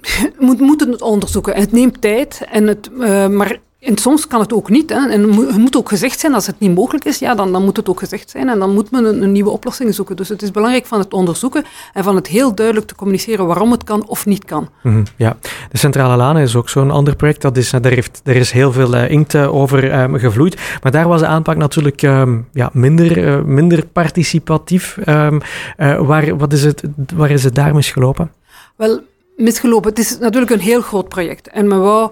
we 0.38 0.56
moeten 0.58 0.90
het 0.90 1.02
onderzoeken. 1.02 1.54
Het 1.54 1.72
neemt 1.72 2.00
tijd, 2.00 2.46
en 2.50 2.66
het, 2.66 2.90
uh, 2.98 3.28
maar 3.28 3.58
en 3.82 3.98
soms 3.98 4.26
kan 4.26 4.40
het 4.40 4.52
ook 4.52 4.70
niet. 4.70 4.90
Hè. 4.90 5.08
En 5.08 5.32
het 5.32 5.56
moet 5.56 5.76
ook 5.76 5.88
gezegd 5.88 6.20
zijn, 6.20 6.34
als 6.34 6.46
het 6.46 6.58
niet 6.58 6.74
mogelijk 6.74 7.04
is, 7.04 7.18
ja, 7.18 7.34
dan, 7.34 7.52
dan 7.52 7.64
moet 7.64 7.76
het 7.76 7.88
ook 7.88 7.98
gezegd 7.98 8.30
zijn. 8.30 8.48
En 8.48 8.58
dan 8.58 8.74
moet 8.74 8.90
men 8.90 9.04
een, 9.04 9.22
een, 9.22 9.32
nieuwe 9.32 9.50
oplossing 9.50 9.94
zoeken. 9.94 10.16
Dus 10.16 10.28
het 10.28 10.42
is 10.42 10.50
belangrijk 10.50 10.86
van 10.86 10.98
het 10.98 11.12
onderzoeken 11.12 11.64
en 11.92 12.04
van 12.04 12.16
het 12.16 12.26
heel 12.26 12.54
duidelijk 12.54 12.86
te 12.86 12.94
communiceren 12.94 13.46
waarom 13.46 13.70
het 13.70 13.84
kan 13.84 14.08
of 14.08 14.26
niet 14.26 14.44
kan. 14.44 14.68
Mm 14.82 14.92
-hmm, 14.92 15.04
ja, 15.16 15.36
de 15.70 15.78
Centrale 15.78 16.16
Laan 16.16 16.38
is 16.38 16.56
ook 16.56 16.68
zo'n 16.68 16.90
ander 16.90 17.16
project. 17.16 17.40
Dat 17.40 17.56
is, 17.56 17.70
daar, 17.70 17.92
heeft, 17.92 18.20
daar 18.24 18.34
is 18.34 18.50
heel 18.50 18.72
veel 18.72 18.94
uh, 18.94 19.10
inkt 19.10 19.34
uh, 19.34 19.54
over 19.54 20.02
um, 20.02 20.18
gevloeid. 20.18 20.60
Maar 20.82 20.92
daar 20.92 21.08
was 21.08 21.20
de 21.20 21.26
aanpak 21.26 21.56
natuurlijk 21.56 22.02
um, 22.02 22.48
ja, 22.52 22.70
minder, 22.72 23.18
uh, 23.18 23.42
minder 23.42 23.86
participatief. 23.86 24.98
Um, 25.06 25.40
waar, 25.76 26.36
wat 26.36 26.52
is 26.52 26.64
het, 26.64 26.82
waar 27.14 27.30
is 27.30 27.44
het 27.44 27.54
daar 27.54 27.74
misgelopen? 27.74 28.32
Wel, 28.76 29.00
misgelopen. 29.36 29.90
Het 29.90 29.98
is 29.98 30.18
natuurlijk 30.18 30.52
een 30.52 30.60
heel 30.60 30.80
groot 30.80 31.08
project. 31.08 31.48
En 31.48 31.68
men 31.68 31.80
wou 31.80 32.10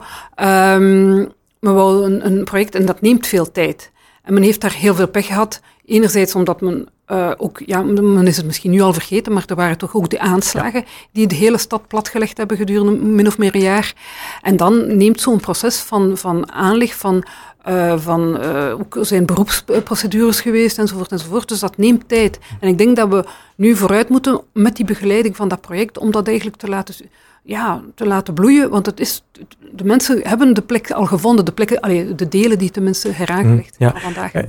maar 1.60 1.74
wel 1.74 2.04
een, 2.04 2.26
een, 2.26 2.44
project 2.44 2.74
en 2.74 2.86
dat 2.86 3.00
neemt 3.00 3.26
veel 3.26 3.52
tijd. 3.52 3.90
En 4.22 4.34
men 4.34 4.42
heeft 4.42 4.60
daar 4.60 4.74
heel 4.74 4.94
veel 4.94 5.08
pech 5.08 5.26
gehad. 5.26 5.60
Enerzijds 5.84 6.34
omdat 6.34 6.60
men 6.60 6.88
uh, 7.08 7.30
ook, 7.36 7.62
ja, 7.66 7.82
men 7.82 8.26
is 8.26 8.36
het 8.36 8.46
misschien 8.46 8.70
nu 8.70 8.80
al 8.80 8.92
vergeten, 8.92 9.32
maar 9.32 9.42
er 9.46 9.54
waren 9.54 9.78
toch 9.78 9.94
ook 9.94 10.10
de 10.10 10.18
aanslagen 10.18 10.84
die 11.12 11.26
de 11.26 11.34
hele 11.34 11.58
stad 11.58 11.86
platgelegd 11.88 12.36
hebben 12.36 12.56
gedurende 12.56 12.92
min 12.92 13.26
of 13.26 13.38
meer 13.38 13.54
een 13.54 13.60
jaar. 13.60 13.94
En 14.42 14.56
dan 14.56 14.96
neemt 14.96 15.20
zo'n 15.20 15.40
proces 15.40 15.78
van, 15.78 16.16
van 16.16 16.52
aanleg 16.52 16.96
van 16.96 17.24
uh, 17.68 17.98
van, 17.98 18.42
uh, 18.42 18.72
ook 18.78 18.96
zijn 19.00 19.26
beroepsprocedures 19.26 20.40
geweest 20.40 20.78
enzovoort 20.78 21.12
enzovoort. 21.12 21.48
Dus 21.48 21.60
dat 21.60 21.76
neemt 21.76 22.08
tijd. 22.08 22.38
En 22.60 22.68
ik 22.68 22.78
denk 22.78 22.96
dat 22.96 23.08
we 23.08 23.24
nu 23.54 23.76
vooruit 23.76 24.08
moeten 24.08 24.40
met 24.52 24.76
die 24.76 24.84
begeleiding 24.84 25.36
van 25.36 25.48
dat 25.48 25.60
project, 25.60 25.98
om 25.98 26.10
dat 26.10 26.26
eigenlijk 26.26 26.56
te 26.56 26.68
laten 26.68 26.94
ja, 27.42 27.82
te 27.94 28.06
laten 28.06 28.35
bloeien. 28.35 28.70
Want 28.70 28.87
het 28.87 29.00
is, 29.00 29.25
de 29.73 29.85
mensen 29.85 30.20
hebben 30.23 30.54
de 30.54 30.62
plek 30.62 30.90
al 30.90 31.06
gevonden, 31.06 31.44
de, 31.44 31.52
plekken, 31.52 31.80
allee, 31.80 32.14
de 32.14 32.28
delen 32.28 32.59
die 32.59 32.70
tenminste 32.70 33.11
heraangelegd 33.12 33.78
mm, 33.78 33.87
ja. 33.87 33.94
vandaag. 33.97 34.35
Uh, 34.35 34.42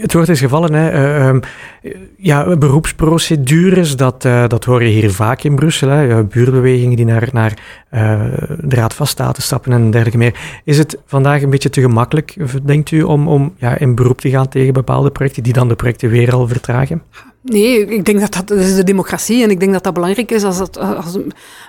het 0.00 0.12
woord 0.12 0.28
is 0.28 0.40
gevallen, 0.40 0.72
hè. 0.72 0.92
Uh, 0.92 1.26
um, 1.26 1.40
ja, 2.16 2.56
beroepsprocedures, 2.56 3.96
dat, 3.96 4.24
uh, 4.24 4.48
dat 4.48 4.64
hoor 4.64 4.82
je 4.82 4.88
hier 4.88 5.12
vaak 5.12 5.42
in 5.42 5.54
Brussel. 5.54 5.88
Hè. 5.88 6.24
buurbewegingen 6.24 6.96
die 6.96 7.04
naar, 7.04 7.28
naar 7.32 7.58
de 8.60 8.74
Raad 8.76 8.94
van 8.94 9.06
State 9.06 9.42
stappen 9.42 9.72
en 9.72 9.90
dergelijke 9.90 10.18
meer. 10.18 10.60
Is 10.64 10.78
het 10.78 10.98
vandaag 11.06 11.42
een 11.42 11.50
beetje 11.50 11.70
te 11.70 11.80
gemakkelijk, 11.80 12.36
denkt 12.62 12.90
u, 12.90 13.02
om, 13.02 13.28
om 13.28 13.54
ja, 13.56 13.78
in 13.78 13.94
beroep 13.94 14.20
te 14.20 14.30
gaan 14.30 14.48
tegen 14.48 14.72
bepaalde 14.72 15.10
projecten 15.10 15.42
die 15.42 15.52
dan 15.52 15.68
de 15.68 15.74
projecten 15.74 16.10
weer 16.10 16.32
al 16.32 16.48
vertragen? 16.48 17.02
Nee, 17.42 17.86
ik 17.86 18.04
denk 18.04 18.20
dat 18.20 18.32
dat, 18.32 18.48
dat 18.48 18.58
is 18.58 18.74
de 18.74 18.84
democratie 18.84 19.42
en 19.42 19.50
ik 19.50 19.60
denk 19.60 19.72
dat 19.72 19.84
dat 19.84 19.94
belangrijk 19.94 20.30
is. 20.30 20.44
Als 20.44 20.58
dat, 20.58 20.78
als, 20.78 21.18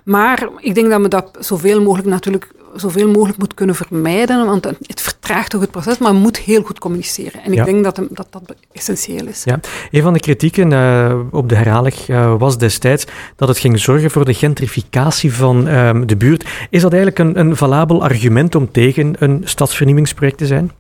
maar 0.04 0.50
ik 0.58 0.76
denk 0.76 0.90
dat 0.90 1.02
we 1.02 1.08
dat 1.08 1.38
zoveel 1.40 1.82
mogelijk 1.82 2.08
natuurlijk 2.08 2.52
zoveel 2.76 3.08
mogelijk 3.08 3.38
moet 3.38 3.54
kunnen 3.54 3.76
vermijden, 3.76 4.46
want 4.46 4.66
het 4.66 5.02
vertraagt 5.02 5.50
toch 5.50 5.62
het 5.62 5.72
proces, 5.72 5.98
maar 5.98 6.14
moet 6.14 6.38
heel 6.38 6.62
goed 6.62 6.80
communiceren. 6.80 7.44
En 7.44 7.52
ik 7.52 7.58
ja. 7.58 7.64
denk 7.64 7.84
dat, 7.84 7.96
dat 7.96 8.28
dat 8.30 8.56
essentieel 8.72 9.28
is. 9.28 9.44
Ja. 9.44 9.60
Een 9.92 10.02
van 10.02 10.14
de 10.14 10.20
kritieken 10.20 10.72
uh, 10.72 11.20
op 11.32 11.50
de 11.50 11.56
herhalig 11.56 12.08
uh, 12.08 12.36
was 12.38 12.58
destijds 12.58 13.06
dat 13.36 13.48
het 13.48 13.58
ging 13.58 13.80
zorgen 13.80 14.12
voor 14.12 14.26
de 14.26 14.34
gentrificatie 14.34 15.34
van 15.34 15.68
uh, 15.68 16.02
de 16.06 16.18
buurt. 16.18 16.46
Is 16.70 16.82
dat 16.82 16.94
eigenlijk 16.94 17.20
een, 17.20 17.40
een 17.40 17.56
valabel 17.56 18.04
argument 18.04 18.56
om 18.56 18.72
tegen 18.72 19.16
een 19.20 19.42
stadsvernieuwingsproject 19.44 20.38
te 20.38 20.46
zijn? 20.46 20.72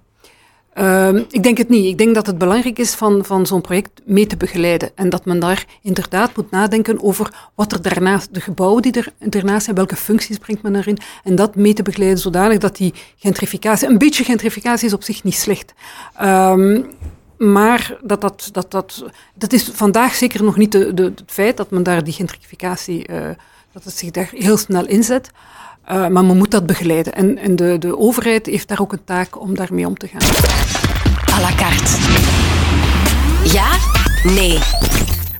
Ehm, 0.74 1.24
ik 1.30 1.44
denk 1.44 1.58
het 1.58 1.70
niet. 1.70 1.86
Ik 1.86 1.98
denk 1.98 2.16
dat 2.16 2.26
het 2.26 2.38
belangrijk 2.38 2.80
is 2.80 2.94
van, 2.94 3.26
van 3.26 3.46
zo'n 3.46 3.62
project 3.62 3.90
mee 4.06 4.28
te 4.28 4.38
begeleiden. 4.38 4.90
En 4.96 5.10
dat 5.10 5.26
men 5.26 5.40
daar 5.40 5.66
inderdaad 5.82 6.36
moet 6.36 6.52
nadenken 6.52 7.04
over 7.04 7.50
wat 7.56 7.72
er 7.72 7.82
daarnaast, 7.82 8.34
de 8.34 8.42
gebouwen 8.42 8.82
die 8.82 8.92
er 8.92 9.14
daarnaast 9.30 9.64
zijn, 9.64 9.76
welke 9.76 9.96
functies 9.96 10.38
brengt 10.38 10.62
men 10.62 10.76
erin. 10.76 10.98
En 11.24 11.36
dat 11.36 11.56
mee 11.56 11.74
te 11.74 11.84
begeleiden 11.84 12.20
zodanig 12.20 12.58
dat 12.58 12.76
die 12.76 12.94
gentrificatie, 13.18 13.88
een 13.88 13.98
beetje 13.98 14.24
gentrificatie 14.24 14.88
is 14.88 14.94
op 14.94 15.04
zich 15.04 15.24
niet 15.24 15.36
slecht. 15.36 15.74
Um, 16.22 16.86
maar 17.38 17.98
dat, 18.02 18.22
dat, 18.22 18.50
dat, 18.52 18.72
dat, 18.72 19.04
dat 19.36 19.54
is 19.54 19.70
vandaag 19.74 20.16
zeker 20.16 20.44
nog 20.44 20.58
niet 20.58 20.72
de, 20.72 20.94
de, 20.94 21.04
het 21.04 21.24
feit 21.26 21.58
dat 21.58 21.72
men 21.72 21.84
daar 21.84 22.04
die 22.04 22.14
gentrificatie, 22.14 23.10
uh, 23.10 23.30
dat 23.72 23.84
het 23.84 23.98
zich 23.98 24.12
daar 24.12 24.30
heel 24.32 24.58
snel 24.58 24.88
inzet. 24.88 25.32
Uh, 25.92 26.08
maar 26.08 26.26
men 26.26 26.38
moet 26.38 26.52
dat 26.52 26.66
begeleiden. 26.66 27.14
En, 27.14 27.38
en 27.38 27.56
de, 27.56 27.78
de 27.80 27.98
overheid 27.98 28.46
heeft 28.46 28.68
daar 28.68 28.80
ook 28.80 28.92
een 28.92 29.04
taak 29.06 29.42
om 29.42 29.56
daarmee 29.56 29.88
om 29.88 29.98
te 29.98 30.08
gaan. 30.08 30.22
À 31.34 31.42
la 31.42 31.56
carte. 31.56 31.98
Ja? 33.54 33.68
Nee. 34.34 34.58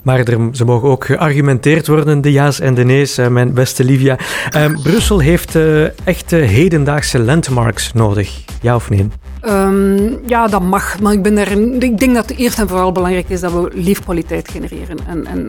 Maar 0.02 0.20
er, 0.20 0.50
ze 0.52 0.66
mogen 0.66 0.90
ook 0.90 1.06
geargumenteerd 1.06 1.88
worden, 1.88 2.22
de 2.22 2.32
ja's 2.32 2.60
en 2.60 2.74
de 2.74 2.84
nee's, 2.84 3.20
uh, 3.20 3.28
mijn 3.28 3.54
beste 3.54 3.84
Livia. 3.84 4.18
Uh, 4.56 4.82
Brussel 4.84 5.20
heeft 5.20 5.56
uh, 5.56 5.84
echte 6.08 6.36
hedendaagse 6.36 7.20
landmarks 7.20 7.94
nodig, 7.94 8.44
ja 8.62 8.76
of 8.76 8.90
nee? 8.90 9.08
Um, 9.46 10.20
ja, 10.26 10.48
dat 10.48 10.62
mag. 10.62 11.00
Maar 11.00 11.14
ik, 11.14 11.24
ben 11.24 11.36
daar, 11.36 11.52
ik 11.52 11.98
denk 12.00 12.16
dat 12.16 12.30
het 12.30 12.38
eerst 12.38 12.60
en 12.60 12.68
vooral 12.68 12.92
belangrijk 12.92 13.30
is 13.30 13.40
dat 13.40 13.52
we 13.52 13.72
leefkwaliteit 13.74 14.52
genereren. 14.52 14.98
En, 15.08 15.26
en 15.26 15.48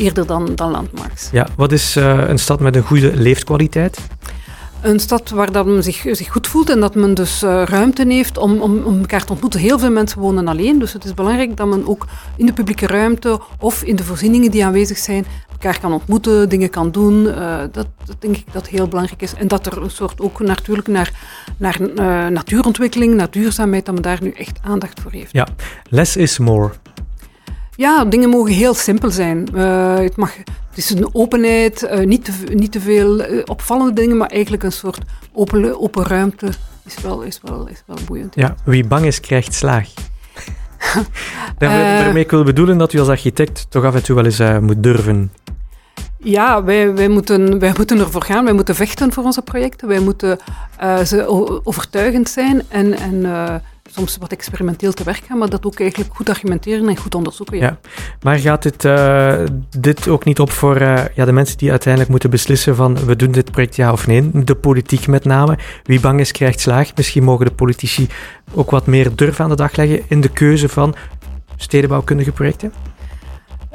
eerder 0.00 0.26
dan, 0.26 0.54
dan 0.54 0.70
landmarks. 0.70 1.28
Ja, 1.32 1.46
wat 1.56 1.72
is 1.72 1.96
uh, 1.96 2.28
een 2.28 2.38
stad 2.38 2.60
met 2.60 2.76
een 2.76 2.82
goede 2.82 3.16
leefkwaliteit? 3.16 3.98
Een 4.80 5.00
stad 5.00 5.30
waar 5.30 5.52
dat 5.52 5.66
men 5.66 5.82
zich, 5.82 6.06
zich 6.10 6.28
goed 6.28 6.46
voelt 6.46 6.70
en 6.70 6.80
dat 6.80 6.94
men 6.94 7.14
dus 7.14 7.42
uh, 7.42 7.62
ruimte 7.64 8.04
heeft 8.08 8.38
om, 8.38 8.60
om, 8.60 8.82
om 8.82 8.98
elkaar 8.98 9.24
te 9.24 9.32
ontmoeten. 9.32 9.60
Heel 9.60 9.78
veel 9.78 9.90
mensen 9.90 10.20
wonen 10.20 10.48
alleen, 10.48 10.78
dus 10.78 10.92
het 10.92 11.04
is 11.04 11.14
belangrijk 11.14 11.56
dat 11.56 11.66
men 11.66 11.88
ook 11.88 12.06
in 12.36 12.46
de 12.46 12.52
publieke 12.52 12.86
ruimte 12.86 13.40
of 13.58 13.82
in 13.82 13.96
de 13.96 14.04
voorzieningen 14.04 14.50
die 14.50 14.64
aanwezig 14.64 14.98
zijn, 14.98 15.26
elkaar 15.50 15.80
kan 15.80 15.92
ontmoeten, 15.92 16.48
dingen 16.48 16.70
kan 16.70 16.90
doen. 16.90 17.24
Uh, 17.24 17.58
dat, 17.72 17.86
dat, 18.04 18.16
denk 18.18 18.36
ik 18.36 18.52
dat 18.52 18.68
heel 18.68 18.88
belangrijk 18.88 19.22
is. 19.22 19.34
En 19.34 19.48
dat 19.48 19.66
er 19.66 19.82
een 19.82 19.90
soort 19.90 20.20
ook 20.20 20.40
natuurlijk 20.40 20.88
naar, 20.88 21.12
naar 21.56 21.80
uh, 21.80 22.26
natuurontwikkeling, 22.26 23.14
naar 23.14 23.30
duurzaamheid, 23.30 23.84
dat 23.84 23.94
men 23.94 24.02
daar 24.02 24.18
nu 24.22 24.30
echt 24.30 24.58
aandacht 24.62 25.00
voor 25.00 25.12
heeft. 25.12 25.32
Ja, 25.32 25.46
less 25.88 26.16
is 26.16 26.38
more. 26.38 26.70
Ja, 27.80 28.04
dingen 28.04 28.28
mogen 28.28 28.52
heel 28.52 28.74
simpel 28.74 29.10
zijn. 29.10 29.48
Uh, 29.54 29.98
het, 29.98 30.16
mag, 30.16 30.36
het 30.68 30.78
is 30.78 30.90
een 30.90 31.08
openheid, 31.14 31.82
uh, 31.82 32.06
niet, 32.06 32.24
te, 32.24 32.32
niet 32.54 32.72
te 32.72 32.80
veel 32.80 33.30
uh, 33.30 33.42
opvallende 33.44 33.92
dingen, 33.92 34.16
maar 34.16 34.28
eigenlijk 34.28 34.62
een 34.62 34.72
soort 34.72 34.98
open, 35.32 35.80
open 35.80 36.04
ruimte 36.04 36.46
is 36.84 37.00
wel, 37.02 37.22
is, 37.22 37.40
wel, 37.42 37.68
is 37.68 37.82
wel 37.86 37.96
boeiend. 38.06 38.34
Ja, 38.34 38.54
wie 38.64 38.86
bang 38.86 39.04
is, 39.04 39.20
krijgt 39.20 39.54
slaag. 39.54 39.88
Daarmee 41.58 42.24
ik 42.24 42.30
wil 42.30 42.44
bedoelen 42.44 42.78
dat 42.78 42.92
u 42.92 42.98
als 42.98 43.08
architect 43.08 43.66
toch 43.68 43.84
af 43.84 43.94
en 43.94 44.02
toe 44.02 44.14
wel 44.14 44.24
eens 44.24 44.42
moet 44.60 44.82
durven. 44.82 45.32
Ja, 46.18 46.64
wij, 46.64 46.94
wij, 46.94 47.08
moeten, 47.08 47.58
wij 47.58 47.72
moeten 47.76 47.98
ervoor 47.98 48.22
gaan. 48.22 48.44
Wij 48.44 48.52
moeten 48.52 48.74
vechten 48.74 49.12
voor 49.12 49.24
onze 49.24 49.42
projecten. 49.42 49.88
Wij 49.88 50.00
moeten 50.00 50.38
ze 51.04 51.26
overtuigend 51.64 52.28
zijn 52.28 52.62
en... 52.68 52.94
en 52.94 53.22
soms 53.94 54.16
wat 54.16 54.32
experimenteel 54.32 54.92
te 54.92 55.04
werk 55.04 55.22
gaan, 55.26 55.38
maar 55.38 55.48
dat 55.48 55.66
ook 55.66 55.80
eigenlijk 55.80 56.14
goed 56.14 56.28
argumenteren 56.28 56.88
en 56.88 56.96
goed 56.96 57.14
onderzoeken. 57.14 57.56
Ja. 57.56 57.78
Maar 58.22 58.38
gaat 58.38 58.62
dit, 58.62 58.84
uh, 58.84 59.34
dit 59.78 60.08
ook 60.08 60.24
niet 60.24 60.40
op 60.40 60.50
voor 60.50 60.80
uh, 60.80 61.04
ja, 61.14 61.24
de 61.24 61.32
mensen 61.32 61.58
die 61.58 61.70
uiteindelijk 61.70 62.10
moeten 62.10 62.30
beslissen 62.30 62.76
van 62.76 63.04
we 63.06 63.16
doen 63.16 63.32
dit 63.32 63.50
project 63.50 63.76
ja 63.76 63.92
of 63.92 64.06
nee? 64.06 64.30
De 64.44 64.54
politiek 64.54 65.06
met 65.06 65.24
name. 65.24 65.58
Wie 65.82 66.00
bang 66.00 66.20
is, 66.20 66.32
krijgt 66.32 66.60
slaag. 66.60 66.94
Misschien 66.96 67.24
mogen 67.24 67.46
de 67.46 67.52
politici 67.52 68.08
ook 68.54 68.70
wat 68.70 68.86
meer 68.86 69.16
durf 69.16 69.40
aan 69.40 69.48
de 69.48 69.56
dag 69.56 69.76
leggen 69.76 70.02
in 70.08 70.20
de 70.20 70.28
keuze 70.28 70.68
van 70.68 70.94
stedenbouwkundige 71.56 72.32
projecten? 72.32 72.72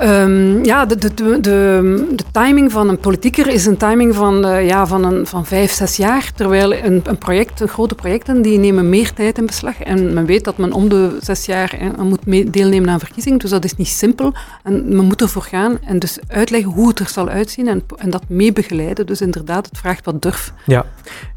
Um, 0.04 0.66
ja, 0.66 0.86
de, 0.86 1.14
de, 1.14 1.40
de, 1.42 2.16
timing 2.32 2.72
van 2.72 2.90
een 2.90 3.00
politieker 3.00 3.48
is 3.48 3.66
een 3.66 3.78
timing 3.78 4.16
van, 4.16 4.46
uh, 4.46 4.68
ja, 4.68 4.88
van, 4.88 5.04
een, 5.04 5.28
van 5.28 5.46
vijf, 5.46 5.72
zes 5.72 5.96
jaar. 5.96 6.32
Terwijl 6.36 6.74
een, 6.74 7.02
een 7.04 7.18
project, 7.18 7.60
een 7.60 7.68
grote 7.68 7.96
projecten, 7.96 8.42
die 8.42 8.60
nemen 8.60 8.90
meer 8.90 9.14
tijd 9.14 9.38
in 9.38 9.46
beslag. 9.46 9.82
En 9.82 10.14
men 10.14 10.26
weet 10.26 10.44
dat 10.44 10.58
men 10.58 10.74
om 10.74 10.90
de 10.90 11.18
zes 11.22 11.46
jaar 11.46 11.74
eh, 11.80 12.02
moet 12.02 12.54
deelnemen 12.54 12.90
aan 12.90 13.00
verkiezingen. 13.00 13.40
Dus 13.40 13.50
dat 13.50 13.64
is 13.64 13.76
niet 13.76 13.88
simpel. 13.88 14.34
En 14.64 14.96
men 14.96 15.06
moet 15.06 15.22
ervoor 15.22 15.42
gaan 15.42 15.78
en 15.86 16.00
dus 16.00 16.20
uitleggen 16.28 16.72
hoe 16.72 16.88
het 16.88 17.00
er 17.00 17.10
zal 17.10 17.30
uitzien 17.30 17.68
en, 17.68 17.84
en 17.98 18.10
dat 18.10 18.24
mee 18.28 18.54
begeleiden. 18.54 19.06
Dus 19.06 19.22
inderdaad, 19.22 19.66
het 19.66 19.78
vraagt 19.78 20.06
wat 20.06 20.22
durf. 20.22 20.54
Ja, 20.66 20.86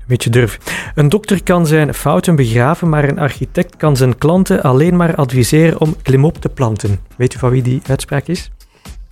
beetje 0.08 0.30
durf. 0.30 0.58
Een 0.94 1.08
dokter 1.08 1.42
kan 1.42 1.66
zijn 1.66 1.94
fouten 1.94 2.36
begraven, 2.36 2.88
maar 2.88 3.08
een 3.08 3.18
architect 3.18 3.76
kan 3.76 3.96
zijn 3.96 4.18
klanten 4.18 4.62
alleen 4.62 4.96
maar 4.96 5.14
adviseren 5.14 5.80
om 5.80 5.96
klimop 6.02 6.40
te 6.40 6.48
planten. 6.48 6.98
Weet 7.16 7.34
u 7.34 7.38
van 7.38 7.50
wie 7.50 7.62
die 7.62 7.80
uitspraak 7.86 8.26
is? 8.26 8.50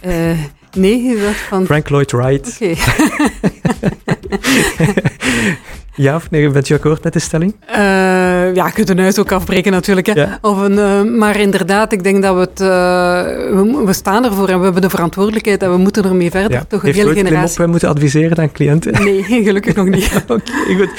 Uh, 0.06 0.30
nee, 0.76 1.02
is 1.02 1.20
dat 1.20 1.34
van... 1.34 1.64
Frank 1.64 1.88
Lloyd 1.88 2.12
Wright. 2.12 2.58
Oké. 2.60 2.64
Okay. 2.64 2.76
ja 5.94 6.14
of 6.14 6.30
nee, 6.30 6.50
bent 6.50 6.68
u 6.68 6.74
akkoord 6.74 7.04
met 7.04 7.12
de 7.12 7.18
stelling? 7.18 7.54
Uh, 7.70 7.76
ja, 8.54 8.66
je 8.66 8.72
kunt 8.72 8.88
een 8.88 8.98
huis 8.98 9.18
ook 9.18 9.32
afbreken 9.32 9.72
natuurlijk. 9.72 10.06
Hè. 10.06 10.12
Ja. 10.12 10.38
Of 10.40 10.58
een, 10.58 10.72
uh, 10.72 11.02
maar 11.02 11.40
inderdaad, 11.40 11.92
ik 11.92 12.02
denk 12.02 12.22
dat 12.22 12.34
we 12.34 12.40
het... 12.40 12.58
We, 12.58 13.82
we, 13.84 13.92
staan 13.92 14.24
ervoor 14.24 14.48
en 14.48 14.58
we 14.58 14.64
hebben 14.64 14.82
de 14.82 14.90
verantwoordelijkheid 14.90 15.62
en 15.62 15.70
we 15.70 15.76
moeten 15.76 16.04
ermee 16.04 16.30
verder. 16.30 16.50
Ja. 16.50 16.64
Toch 16.68 16.80
een 16.80 16.86
Heeft 16.86 16.98
hele 16.98 17.14
generatie. 17.14 17.56
Heeft 17.58 17.70
moeten 17.70 17.88
adviseren 17.88 18.38
aan 18.38 18.52
cliënten? 18.52 18.92
Nee, 19.04 19.22
gelukkig 19.22 19.74
nog 19.74 19.86
niet. 19.86 20.10
Oké, 20.28 20.32
okay, 20.32 20.76
goed. 20.76 20.90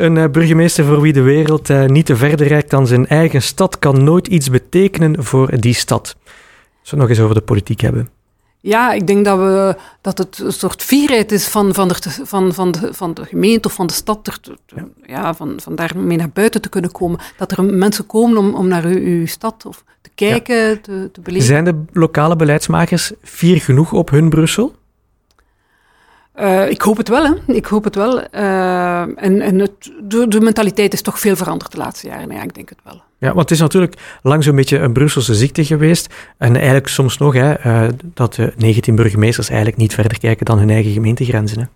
een 0.00 0.32
burgemeester 0.32 0.84
voor 0.84 1.00
wie 1.00 1.12
de 1.12 1.20
wereld 1.20 1.68
niet 1.86 2.06
te 2.06 2.16
verder 2.16 2.46
reikt 2.46 2.70
dan 2.70 2.86
zijn 2.86 3.06
eigen 3.06 3.42
stad 3.42 3.78
kan 3.78 4.04
nooit 4.04 4.26
iets 4.26 4.50
betekenen 4.50 5.24
voor 5.24 5.60
die 5.60 5.74
stad. 5.74 6.16
Zullen 6.82 7.04
we 7.04 7.08
nog 7.08 7.08
eens 7.08 7.20
over 7.20 7.34
de 7.34 7.40
politiek 7.40 7.80
hebben? 7.80 8.08
Ja, 8.66 8.92
ik 8.92 9.06
denk 9.06 9.24
dat, 9.24 9.38
we, 9.38 9.76
dat 10.00 10.18
het 10.18 10.38
een 10.38 10.52
soort 10.52 10.82
fierheid 10.82 11.32
is 11.32 11.46
van, 11.46 11.74
van, 11.74 11.88
de, 11.88 11.94
van, 12.22 12.54
van, 12.54 12.70
de, 12.72 12.94
van 12.94 13.14
de 13.14 13.24
gemeente 13.24 13.68
of 13.68 13.74
van 13.74 13.86
de 13.86 13.92
stad, 13.92 14.26
er, 14.26 14.38
ja. 14.66 14.86
ja. 15.02 15.34
van, 15.34 15.54
van 15.56 15.74
daarmee 15.74 16.16
naar 16.16 16.30
buiten 16.30 16.60
te 16.60 16.68
kunnen 16.68 16.92
komen. 16.92 17.20
Dat 17.36 17.52
er 17.52 17.64
mensen 17.64 18.06
komen 18.06 18.36
om, 18.36 18.54
om 18.54 18.68
naar 18.68 18.84
uw, 18.84 18.98
uw 18.98 19.26
stad 19.26 19.66
of 19.66 19.84
te 20.00 20.10
kijken, 20.14 20.56
ja. 20.56 20.76
te, 20.82 21.08
te 21.12 21.20
beleven. 21.20 21.46
Zijn 21.46 21.64
de 21.64 21.82
lokale 21.92 22.36
beleidsmakers 22.36 23.12
fier 23.22 23.60
genoeg 23.60 23.92
op 23.92 24.10
hun 24.10 24.28
Brussel? 24.28 24.74
Uh, 26.40 26.70
ik 26.70 26.82
hoop 26.82 26.96
het 26.96 27.08
wel, 27.08 27.24
hè. 27.24 27.54
Ik 27.54 27.66
hoop 27.66 27.84
het 27.84 27.94
wel. 27.94 28.18
Uh, 28.18 29.00
en 29.00 29.40
en 29.40 29.58
het, 29.58 29.92
de, 30.02 30.40
mentaliteit 30.40 30.92
is 30.92 31.02
toch 31.02 31.18
veel 31.18 31.36
veranderd 31.36 31.72
de 31.72 31.78
laatste 31.78 32.06
jaren. 32.06 32.30
Ja, 32.30 32.42
ik 32.42 32.54
denk 32.54 32.68
het 32.68 32.78
wel. 32.84 33.02
Ja, 33.18 33.28
want 33.28 33.40
het 33.40 33.50
is 33.50 33.58
natuurlijk 33.58 33.96
lang 34.22 34.44
zo'n 34.44 34.56
beetje 34.56 34.78
een 34.78 34.92
Brusselse 34.92 35.34
ziekte 35.34 35.64
geweest. 35.64 36.14
En 36.38 36.54
eigenlijk 36.56 36.88
soms 36.88 37.18
nog, 37.18 37.34
hè, 37.34 37.66
uh, 37.66 37.88
dat 38.14 38.34
de 38.34 38.52
19 38.56 38.94
burgemeesters 38.94 39.48
eigenlijk 39.48 39.78
niet 39.78 39.94
verder 39.94 40.18
kijken 40.18 40.46
dan 40.46 40.58
hun 40.58 40.70
eigen 40.70 40.92
gemeentegrenzen. 40.92 41.60
Hè. 41.60 41.66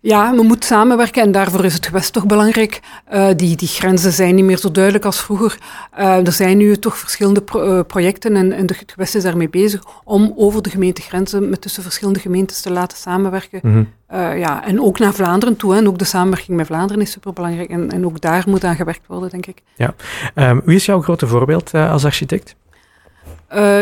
Ja, 0.00 0.34
we 0.34 0.42
moeten 0.42 0.68
samenwerken 0.68 1.22
en 1.22 1.32
daarvoor 1.32 1.64
is 1.64 1.74
het 1.74 1.86
gewest 1.86 2.12
toch 2.12 2.26
belangrijk. 2.26 2.80
Uh, 3.12 3.28
die, 3.36 3.56
die 3.56 3.68
grenzen 3.68 4.12
zijn 4.12 4.34
niet 4.34 4.44
meer 4.44 4.56
zo 4.56 4.70
duidelijk 4.70 5.04
als 5.04 5.20
vroeger. 5.20 5.58
Uh, 5.98 6.26
er 6.26 6.32
zijn 6.32 6.56
nu 6.56 6.76
toch 6.76 6.98
verschillende 6.98 7.42
pro 7.42 7.76
uh, 7.76 7.80
projecten 7.86 8.36
en, 8.36 8.52
en 8.52 8.66
het 8.66 8.84
gewest 8.86 9.14
is 9.14 9.22
daarmee 9.22 9.48
bezig 9.48 9.82
om 10.04 10.32
over 10.36 10.62
de 10.62 10.70
gemeentegrenzen 10.70 11.48
met 11.48 11.60
tussen 11.60 11.82
verschillende 11.82 12.20
gemeentes 12.20 12.60
te 12.60 12.70
laten 12.70 12.98
samenwerken. 12.98 13.60
Mm 13.62 13.72
-hmm. 13.72 14.38
ja, 14.38 14.66
en 14.66 14.80
ook 14.80 14.98
naar 14.98 15.14
Vlaanderen 15.14 15.56
toe. 15.56 15.76
En 15.76 15.88
ook 15.88 15.98
de 15.98 16.04
samenwerking 16.04 16.56
met 16.56 16.66
Vlaanderen 16.66 17.02
is 17.02 17.10
superbelangrijk. 17.10 17.70
En, 17.70 17.90
en 17.90 18.06
ook 18.06 18.20
daar 18.20 18.44
moet 18.46 18.64
aan 18.64 18.76
gewerkt 18.76 19.06
worden, 19.06 19.30
denk 19.30 19.46
ik. 19.46 19.62
Ja. 19.76 19.94
Um, 20.34 20.62
wie 20.64 20.76
is 20.76 20.86
jouw 20.86 21.02
grote 21.02 21.26
voorbeeld 21.26 21.74
als 21.74 22.04
architect? 22.04 22.56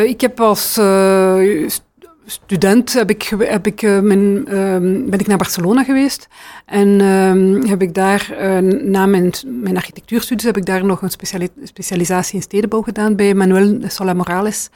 ik 0.06 0.20
heb 0.20 0.40
als 0.40 0.78
student 2.26 2.92
heb 2.92 3.10
ik, 3.10 3.22
heb 3.38 3.66
ik, 3.66 3.82
uh, 3.82 4.00
mijn, 4.00 4.44
uh, 4.48 4.78
ben 5.10 5.18
ik 5.18 5.26
naar 5.26 5.36
Barcelona 5.36 5.84
geweest. 5.84 6.28
En 6.66 6.88
uh, 6.88 7.68
heb 7.68 7.82
ik 7.82 7.94
daar, 7.94 8.30
eh, 8.38 8.58
na 8.82 9.06
mijn, 9.06 9.32
mijn 9.46 9.76
architectuurstudies, 9.76 10.44
heb 10.44 10.56
ik 10.56 10.66
daar 10.66 10.84
nog 10.84 11.02
een 11.02 11.10
speciali 11.10 11.48
specialisatie 11.62 12.34
in 12.34 12.42
stedenbouw 12.42 12.82
gedaan 12.82 13.16
bij 13.16 13.34
Manuel 13.34 13.78
Sola 13.86 14.14
Morales. 14.14 14.68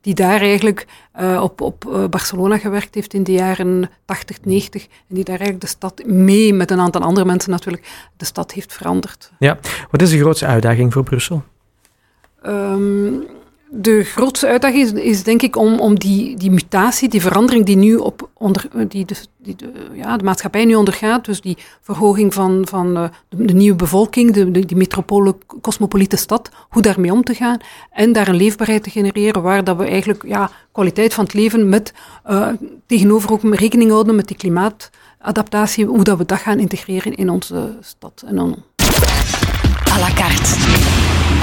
Die 0.00 0.14
daar 0.14 0.40
eigenlijk 0.40 0.86
eh, 1.12 1.42
op, 1.42 1.60
op 1.60 2.06
Barcelona 2.10 2.58
gewerkt 2.58 2.94
heeft 2.94 3.14
in 3.14 3.24
de 3.24 3.32
jaren 3.32 3.90
80, 4.04 4.44
90. 4.44 4.82
En 4.82 5.14
die 5.14 5.24
daar 5.24 5.38
eigenlijk 5.38 5.60
de 5.60 5.66
stad 5.66 6.02
mee, 6.04 6.54
met 6.54 6.70
een 6.70 6.80
aantal 6.80 7.02
andere 7.02 7.26
mensen 7.26 7.50
natuurlijk, 7.50 7.88
de 8.16 8.24
stad 8.24 8.52
heeft 8.52 8.72
veranderd. 8.72 9.32
Ja, 9.38 9.58
wat 9.90 10.02
is 10.02 10.10
de 10.10 10.18
grootste 10.18 10.46
uitdaging 10.46 10.92
voor 10.92 11.02
Brussel? 11.02 11.42
Um, 12.46 13.26
de 13.70 14.04
grootste 14.04 14.46
uitdaging 14.46 15.00
is, 15.00 15.22
denk 15.22 15.42
ik 15.42 15.56
om, 15.56 15.80
om 15.80 15.98
die, 15.98 16.36
die 16.36 16.50
mutatie, 16.50 17.08
die 17.08 17.20
verandering 17.20 17.66
die 17.66 17.76
nu 17.76 17.96
op 17.96 18.28
onder, 18.34 18.68
die, 18.88 19.04
de, 19.04 19.14
die 19.38 19.56
ja, 19.92 20.16
de 20.16 20.24
maatschappij 20.24 20.64
nu 20.64 20.74
ondergaat, 20.74 21.24
dus 21.24 21.40
die 21.40 21.56
verhoging 21.80 22.34
van, 22.34 22.66
van 22.68 22.94
de, 22.94 23.10
de 23.28 23.54
nieuwe 23.54 23.76
bevolking, 23.76 24.32
de, 24.32 24.50
die 24.50 24.76
metropole, 24.76 25.36
cosmopolite 25.60 26.16
stad, 26.16 26.50
hoe 26.68 26.82
daarmee 26.82 27.12
om 27.12 27.24
te 27.24 27.34
gaan 27.34 27.58
en 27.90 28.12
daar 28.12 28.28
een 28.28 28.36
leefbaarheid 28.36 28.82
te 28.82 28.90
genereren 28.90 29.42
waar 29.42 29.64
dat 29.64 29.76
we 29.76 29.86
eigenlijk 29.86 30.24
ja, 30.26 30.50
kwaliteit 30.72 31.14
van 31.14 31.24
het 31.24 31.34
leven 31.34 31.68
met 31.68 31.92
uh, 32.30 32.48
tegenover 32.86 33.32
ook 33.32 33.54
rekening 33.54 33.90
houden 33.90 34.14
met 34.14 34.28
die 34.28 34.36
klimaatadaptatie, 34.36 35.86
hoe 35.86 36.04
dat 36.04 36.18
we 36.18 36.24
dat 36.24 36.38
gaan 36.38 36.58
integreren 36.58 37.14
in 37.14 37.30
onze 37.30 37.76
stad. 37.80 38.24
En 38.26 38.36
dan... 38.36 38.62
la 39.98 40.12
carte. 40.14 41.35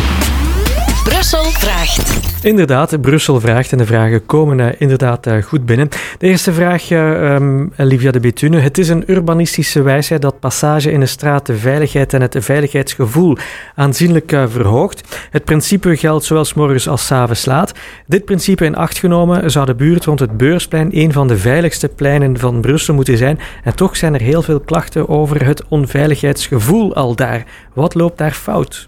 Brussel 1.03 1.43
vraagt. 1.43 2.43
Inderdaad, 2.43 3.01
Brussel 3.01 3.39
vraagt 3.39 3.71
en 3.71 3.77
de 3.77 3.85
vragen 3.85 4.25
komen 4.25 4.59
uh, 4.59 4.67
inderdaad 4.77 5.27
uh, 5.27 5.43
goed 5.43 5.65
binnen. 5.65 5.89
De 6.17 6.27
eerste 6.27 6.53
vraag, 6.53 6.89
uh, 6.89 7.65
Livia 7.75 8.11
de 8.11 8.19
Betune. 8.19 8.59
Het 8.59 8.77
is 8.77 8.89
een 8.89 9.03
urbanistische 9.07 9.81
wijsheid 9.81 10.21
dat 10.21 10.39
passage 10.39 10.91
in 10.91 10.99
de 10.99 11.05
straat 11.05 11.45
de 11.45 11.55
veiligheid 11.55 12.13
en 12.13 12.21
het 12.21 12.35
veiligheidsgevoel 12.39 13.37
aanzienlijk 13.75 14.29
verhoogt. 14.29 15.17
Het 15.29 15.43
principe 15.43 15.97
geldt 15.97 16.25
zowel 16.25 16.45
s 16.45 16.53
morgens 16.53 16.87
als 16.87 17.05
s 17.05 17.11
avonds 17.11 17.45
laat. 17.45 17.71
Dit 18.07 18.25
principe 18.25 18.65
in 18.65 18.75
acht 18.75 18.97
genomen 18.97 19.51
zou 19.51 19.65
de 19.65 19.75
buurt 19.75 20.05
rond 20.05 20.19
het 20.19 20.37
Beursplein 20.37 20.89
een 20.91 21.11
van 21.13 21.27
de 21.27 21.37
veiligste 21.37 21.87
pleinen 21.87 22.39
van 22.39 22.61
Brussel 22.61 22.93
moeten 22.93 23.17
zijn. 23.17 23.39
En 23.63 23.75
toch 23.75 23.97
zijn 23.97 24.13
er 24.13 24.21
heel 24.21 24.41
veel 24.41 24.59
klachten 24.59 25.09
over 25.09 25.45
het 25.45 25.63
onveiligheidsgevoel 25.67 26.95
al 26.95 27.15
daar. 27.15 27.43
Wat 27.73 27.93
loopt 27.93 28.17
daar 28.17 28.31
fout? 28.31 28.87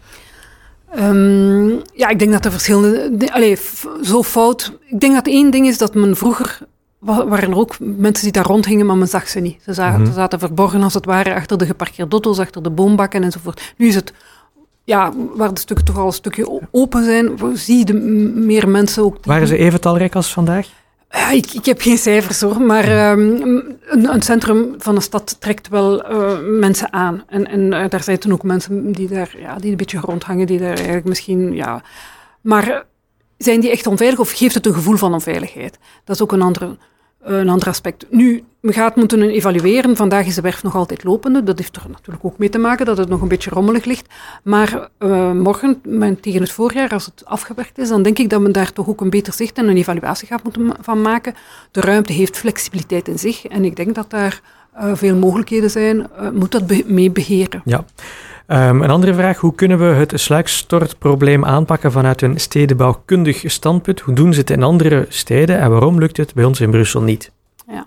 Um, 0.99 1.81
ja, 1.93 2.09
ik 2.09 2.19
denk 2.19 2.31
dat 2.31 2.45
er 2.45 2.51
verschillende. 2.51 3.33
Allee, 3.33 3.57
zo 4.01 4.23
fout. 4.23 4.77
Ik 4.87 4.99
denk 4.99 5.13
dat 5.13 5.27
één 5.27 5.51
ding 5.51 5.67
is 5.67 5.77
dat 5.77 5.93
men 5.93 6.15
vroeger. 6.15 6.59
waren 6.99 7.51
er 7.51 7.57
ook 7.57 7.75
mensen 7.79 8.23
die 8.23 8.31
daar 8.31 8.45
rondhingen, 8.45 8.85
maar 8.85 8.97
men 8.97 9.07
zag 9.07 9.27
ze 9.27 9.39
niet. 9.39 9.61
Ze, 9.63 9.73
zagen, 9.73 9.93
mm 9.93 10.03
-hmm. 10.03 10.13
ze 10.13 10.19
zaten 10.19 10.39
verborgen 10.39 10.83
als 10.83 10.93
het 10.93 11.05
ware 11.05 11.33
achter 11.33 11.57
de 11.57 11.65
geparkeerde 11.65 12.11
auto's, 12.11 12.39
achter 12.39 12.63
de 12.63 12.69
boombakken 12.69 13.23
enzovoort. 13.23 13.73
Nu 13.77 13.87
is 13.87 13.95
het. 13.95 14.13
Ja, 14.83 15.13
waar 15.35 15.53
de 15.53 15.59
stukken 15.59 15.85
toch 15.85 15.97
al 15.97 16.05
een 16.05 16.13
stukje 16.13 16.61
open 16.71 17.03
zijn, 17.03 17.39
zie 17.53 17.77
je 17.77 17.85
de 17.85 17.93
meer 18.33 18.69
mensen 18.69 19.03
ook. 19.03 19.13
Die 19.13 19.31
Waren 19.31 19.47
ze 19.47 19.57
even 19.57 19.81
talrijk 19.81 20.15
als 20.15 20.33
vandaag? 20.33 20.67
Ja, 21.15 21.31
ik, 21.31 21.51
ik, 21.53 21.65
heb 21.65 21.81
geen 21.81 21.97
cijfers 21.97 22.41
hoor, 22.41 22.61
maar 22.61 23.11
um, 23.11 23.41
een, 23.85 24.13
een, 24.13 24.21
centrum 24.21 24.75
van 24.77 24.95
een 24.95 25.01
stad 25.01 25.35
trekt 25.39 25.67
wel 25.67 26.11
uh, 26.11 26.39
mensen 26.59 26.93
aan. 26.93 27.23
En, 27.27 27.47
en 27.47 27.59
uh, 27.59 27.89
daar 27.89 28.03
zijn 28.03 28.19
toen 28.19 28.31
ook 28.31 28.43
mensen 28.43 28.91
die 28.91 29.07
daar 29.07 29.35
ja, 29.37 29.55
die 29.55 29.71
een 29.71 29.77
beetje 29.77 29.99
rondhangen, 29.99 30.47
die 30.47 30.59
daar 30.59 30.75
eigenlijk 30.75 31.05
misschien, 31.05 31.53
ja. 31.53 31.83
Maar 32.41 32.85
zijn 33.37 33.59
die 33.59 33.71
echt 33.71 33.87
onveilig 33.87 34.19
of 34.19 34.31
geeft 34.31 34.53
het 34.53 34.65
een 34.65 34.73
gevoel 34.73 34.95
van 34.95 35.13
onveiligheid? 35.13 35.77
Dat 36.03 36.15
is 36.15 36.21
ook 36.21 36.31
een 36.31 36.41
andere 36.41 36.77
een 37.25 37.49
ander 37.49 37.67
aspect. 37.67 38.05
Nu, 38.09 38.43
we 38.59 38.73
gaan 38.73 38.91
moeten 38.95 39.21
evalueren. 39.21 39.95
Vandaag 39.95 40.25
is 40.25 40.35
de 40.35 40.41
werf 40.41 40.63
nog 40.63 40.75
altijd 40.75 41.03
lopende. 41.03 41.43
Dat 41.43 41.57
heeft 41.57 41.75
er 41.75 41.89
natuurlijk 41.91 42.25
ook 42.25 42.37
mee 42.37 42.49
te 42.49 42.57
maken 42.57 42.85
dat 42.85 42.97
het 42.97 43.09
nog 43.09 43.21
een 43.21 43.27
beetje 43.27 43.49
rommelig 43.49 43.85
ligt. 43.85 44.13
Maar 44.43 44.89
uh, 44.99 45.31
morgen, 45.31 45.81
tegen 46.21 46.41
het 46.41 46.51
voorjaar, 46.51 46.89
als 46.89 47.05
het 47.05 47.25
afgewerkt 47.25 47.77
is, 47.77 47.89
dan 47.89 48.03
denk 48.03 48.19
ik 48.19 48.29
dat 48.29 48.41
men 48.41 48.51
daar 48.51 48.73
toch 48.73 48.87
ook 48.87 49.01
een 49.01 49.09
beter 49.09 49.33
zicht 49.33 49.57
en 49.57 49.67
een 49.67 49.77
evaluatie 49.77 50.27
gaat 50.27 50.43
moeten 50.43 50.73
van 50.81 51.01
maken. 51.01 51.33
De 51.71 51.81
ruimte 51.81 52.13
heeft 52.13 52.37
flexibiliteit 52.37 53.07
in 53.07 53.19
zich 53.19 53.45
en 53.45 53.65
ik 53.65 53.75
denk 53.75 53.95
dat 53.95 54.09
daar 54.09 54.41
uh, 54.77 54.95
veel 54.95 55.15
mogelijkheden 55.15 55.69
zijn. 55.69 55.97
Uh, 55.97 56.29
moet 56.29 56.51
dat 56.51 56.85
mee 56.85 57.11
beheren. 57.11 57.61
Ja. 57.65 57.85
Um, 58.47 58.81
een 58.81 58.89
andere 58.89 59.13
vraag, 59.13 59.37
hoe 59.37 59.55
kunnen 59.55 59.77
we 59.77 59.85
het 59.85 60.13
sluikstortprobleem 60.15 61.45
aanpakken 61.45 61.91
vanuit 61.91 62.21
een 62.21 62.39
stedenbouwkundig 62.39 63.43
standpunt? 63.45 63.99
Hoe 63.99 64.13
doen 64.13 64.33
ze 64.33 64.39
het 64.39 64.49
in 64.49 64.63
andere 64.63 65.05
steden 65.09 65.59
en 65.59 65.69
waarom 65.69 65.99
lukt 65.99 66.17
het 66.17 66.33
bij 66.33 66.43
ons 66.43 66.59
in 66.59 66.71
Brussel 66.71 67.01
niet? 67.01 67.31
Ja. 67.67 67.85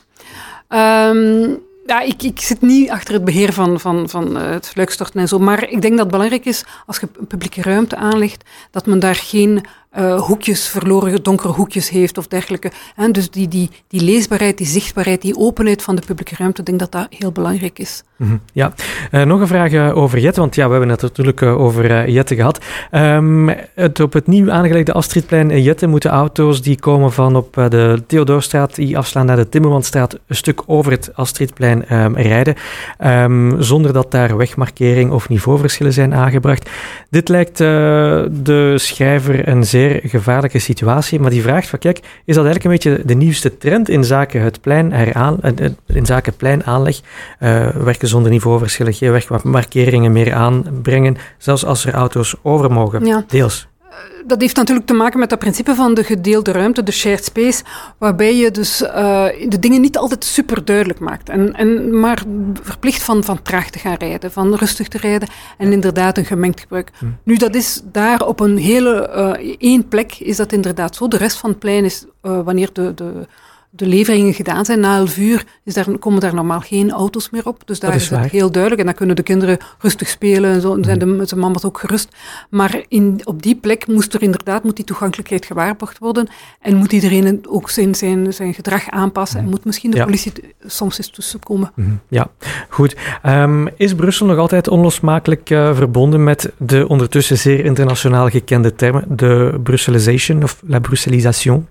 Um, 1.11 1.59
ja, 1.87 2.01
ik, 2.01 2.23
ik 2.23 2.41
zit 2.41 2.61
niet 2.61 2.91
achter 2.91 3.15
het 3.15 3.25
beheer 3.25 3.53
van, 3.53 3.81
van, 3.81 4.09
van 4.09 4.37
uh, 4.37 4.51
het 4.51 4.67
sluikstorten 4.67 5.21
en 5.21 5.29
zo, 5.29 5.39
maar 5.39 5.69
ik 5.69 5.81
denk 5.81 5.93
dat 5.93 6.01
het 6.03 6.11
belangrijk 6.11 6.45
is, 6.45 6.65
als 6.87 6.99
je 6.99 7.09
een 7.19 7.27
publieke 7.27 7.63
ruimte 7.63 7.97
aanlegt, 7.97 8.45
dat 8.71 8.87
men 8.87 8.99
daar 8.99 9.15
geen 9.15 9.65
uh, 9.97 10.21
hoekjes, 10.21 10.69
verloren 10.69 11.23
donkere 11.23 11.53
hoekjes 11.53 11.91
heeft 11.91 12.19
of 12.19 12.27
dergelijke. 12.27 12.71
En 12.97 13.13
dus 13.13 13.31
die, 13.31 13.49
die, 13.49 13.71
die 13.89 14.01
leesbaarheid, 14.01 14.59
die 14.59 14.67
zichtbaarheid, 14.67 15.23
die 15.23 15.37
openheid 15.37 15.83
van 15.83 15.97
de 15.97 16.03
publieke 16.07 16.35
ruimte, 16.39 16.61
ik 16.61 16.67
denk 16.67 16.79
dat 16.79 16.93
dat 16.93 17.07
heel 17.11 17.33
belangrijk 17.33 17.79
is. 17.79 18.03
-hmm. 18.17 18.41
Ja, 18.53 18.73
uh, 19.13 19.23
nog 19.23 19.41
een 19.41 19.47
vraag 19.47 19.93
over 19.93 20.19
Jette, 20.19 20.41
want 20.41 20.55
ja, 20.55 20.65
we 20.65 20.71
hebben 20.71 20.91
het 20.91 21.03
natuurlijk 21.03 21.43
over 21.43 22.11
Jette 22.11 22.35
gehad. 22.35 22.65
Het, 23.75 24.01
op 24.01 24.13
het 24.13 24.27
nieuw 24.27 24.51
aangelegde 24.51 24.93
Astridplein 24.93 25.51
in 25.51 25.63
Jette 25.63 25.87
moeten 25.87 26.11
auto's 26.11 26.63
die 26.63 26.79
komen 26.79 27.13
van 27.13 27.37
op 27.37 27.55
de 27.55 28.03
Theodoorstraat, 28.07 28.75
die 28.75 28.99
afslaan 28.99 29.27
naar 29.27 29.37
de 29.37 29.49
Timmermansstraat, 29.49 30.19
een 30.27 30.37
stuk 30.37 30.63
over 30.67 30.93
het 30.93 31.11
Astridplein 31.15 31.95
um, 31.95 32.17
rijden, 32.17 32.55
um, 33.05 33.63
zonder 33.63 33.93
dat 33.93 34.11
daar 34.11 34.37
wegmarkering 34.37 35.11
of 35.11 35.29
niveauverschillen 35.29 35.93
zijn 35.93 36.15
aangebracht. 36.15 36.71
Dit 37.11 37.29
lijkt 37.29 37.59
de 37.59 38.75
schrijver 38.77 39.49
een 39.49 39.65
zeer 39.79 40.01
gevaarlijke 40.05 40.59
situatie. 40.59 41.21
Maar 41.21 41.31
die 41.31 41.43
vraagt 41.43 41.69
van, 41.69 41.79
kijk, 41.79 41.99
is 42.25 42.35
dat 42.35 42.45
eigenlijk 42.45 42.65
een 42.65 42.71
beetje 42.71 43.07
de 43.07 43.15
nieuwste 43.15 43.59
trend 43.59 43.89
in 43.89 44.05
zaken 44.05 44.43
het 44.43 44.61
plein 44.61 44.93
heraan, 44.93 45.41
in 45.87 46.07
zaken 46.07 46.37
pleinaanleg? 46.37 47.01
Uh, 47.41 47.69
werken 47.69 48.09
zonder 48.09 48.31
niveauverschillen, 48.31 48.95
geen 48.95 49.13
wegmarkeringen 49.13 50.13
meer 50.13 50.33
aanbrengen, 50.33 51.17
zelfs 51.39 51.65
als 51.65 51.85
er 51.87 51.95
auto's 51.95 52.35
over 52.43 52.73
mogen, 52.73 53.05
ja. 53.05 53.25
deels 53.27 53.68
dat 54.29 54.41
heeft 54.41 54.57
natuurlijk 54.57 54.87
te 54.87 54.95
maken 54.95 55.19
met 55.19 55.31
dat 55.31 55.39
principe 55.39 55.75
van 55.75 55.95
de 55.95 56.05
gedeelde 56.05 56.53
ruimte, 56.53 56.83
de 56.83 56.93
shared 56.93 57.25
space, 57.25 57.63
waarbij 57.99 58.37
je 58.37 58.51
dus 58.51 58.83
uh, 58.83 59.25
de 59.49 59.59
dingen 59.59 59.81
niet 59.81 59.97
altijd 59.97 60.25
super 60.25 60.65
duidelijk 60.65 60.99
maakt. 60.99 61.29
En, 61.29 61.55
en 61.55 62.01
maar 62.01 62.23
verplicht 62.63 63.03
van, 63.03 63.25
van 63.25 63.43
traag 63.43 63.71
te 63.71 63.79
gaan 63.79 63.95
rijden, 63.95 64.33
van 64.33 64.55
rustig 64.55 64.89
te 64.89 64.99
rijden 64.99 65.29
en 65.59 65.73
inderdaad 65.73 66.19
een 66.19 66.25
gemengd 66.25 66.61
gebruik. 66.61 66.91
Hm. 66.99 67.07
Nu, 67.23 67.37
dat 67.37 67.55
is 67.55 67.83
daar 67.85 68.27
op 68.27 68.41
een 68.41 68.57
hele 68.57 69.11
uh, 69.41 69.57
één 69.59 69.89
plek 69.89 70.15
is 70.15 70.37
dat 70.37 70.53
inderdaad 70.53 70.97
zo. 70.97 71.09
De 71.09 71.17
rest 71.17 71.37
van 71.37 71.51
het 71.51 71.59
plein 71.59 71.85
is 71.85 72.05
uh, 72.23 72.41
wanneer 72.45 72.71
de, 72.73 72.95
de 72.95 73.27
de 73.71 73.87
leveringen 73.87 74.35
gedaan 74.35 74.65
zijn 74.65 74.81
na 74.81 74.97
elf 74.97 75.19
uur, 75.19 75.45
is 75.65 75.75
daar, 75.75 75.99
komen 75.99 76.21
daar 76.21 76.35
normaal 76.35 76.61
geen 76.61 76.91
auto's 76.91 77.31
meer 77.31 77.47
op. 77.47 77.63
Dus 77.65 77.81
daar 77.81 77.95
is, 77.95 78.03
is 78.03 78.09
het 78.09 78.31
heel 78.31 78.51
duidelijk. 78.51 78.81
En 78.81 78.87
dan 78.87 78.97
kunnen 78.97 79.17
de 79.17 79.23
kinderen 79.23 79.59
rustig 79.79 80.09
spelen 80.09 80.51
en 80.51 80.61
zo. 80.61 80.75
En 80.75 80.85
zijn 80.85 80.99
de, 80.99 81.25
de 81.27 81.37
mama's 81.37 81.65
ook 81.65 81.79
gerust. 81.79 82.09
Maar 82.51 82.83
in, 82.89 83.21
op 83.25 83.43
die 83.43 83.57
plek 83.57 83.87
moest 83.87 84.15
er 84.15 84.23
inderdaad 84.23 84.65
moet 84.65 84.77
die 84.77 84.85
toegankelijkheid 84.85 85.47
gewaarborgd 85.47 85.99
worden. 85.99 86.29
En 86.61 86.77
moet 86.77 86.93
iedereen 86.93 87.47
ook 87.49 87.71
zijn, 87.71 87.95
zijn, 87.95 88.33
zijn 88.33 88.55
gedrag 88.55 88.91
aanpassen. 88.91 89.41
En 89.41 89.49
moet 89.49 89.65
misschien 89.65 89.91
de 89.91 89.97
ja. 89.97 90.05
politie 90.05 90.33
soms 90.67 90.99
eens 90.99 91.11
tussenkomen. 91.11 91.73
Mm 91.75 91.85
-hmm. 91.85 92.01
Ja, 92.09 92.31
goed. 92.69 92.97
Um, 93.27 93.69
is 93.77 93.95
Brussel 93.95 94.27
nog 94.27 94.39
altijd 94.39 94.69
onlosmakelijk 94.69 95.51
uh, 95.51 95.77
verbonden 95.77 96.25
met 96.25 96.53
de 96.57 96.89
ondertussen 96.89 97.39
zeer 97.39 97.65
internationaal 97.65 98.29
gekende 98.29 98.75
termen, 98.75 99.05
de 99.09 99.61
Brusselisation 99.63 100.43
of 100.43 100.63
la 100.67 100.79
Brusselisation? 100.79 101.67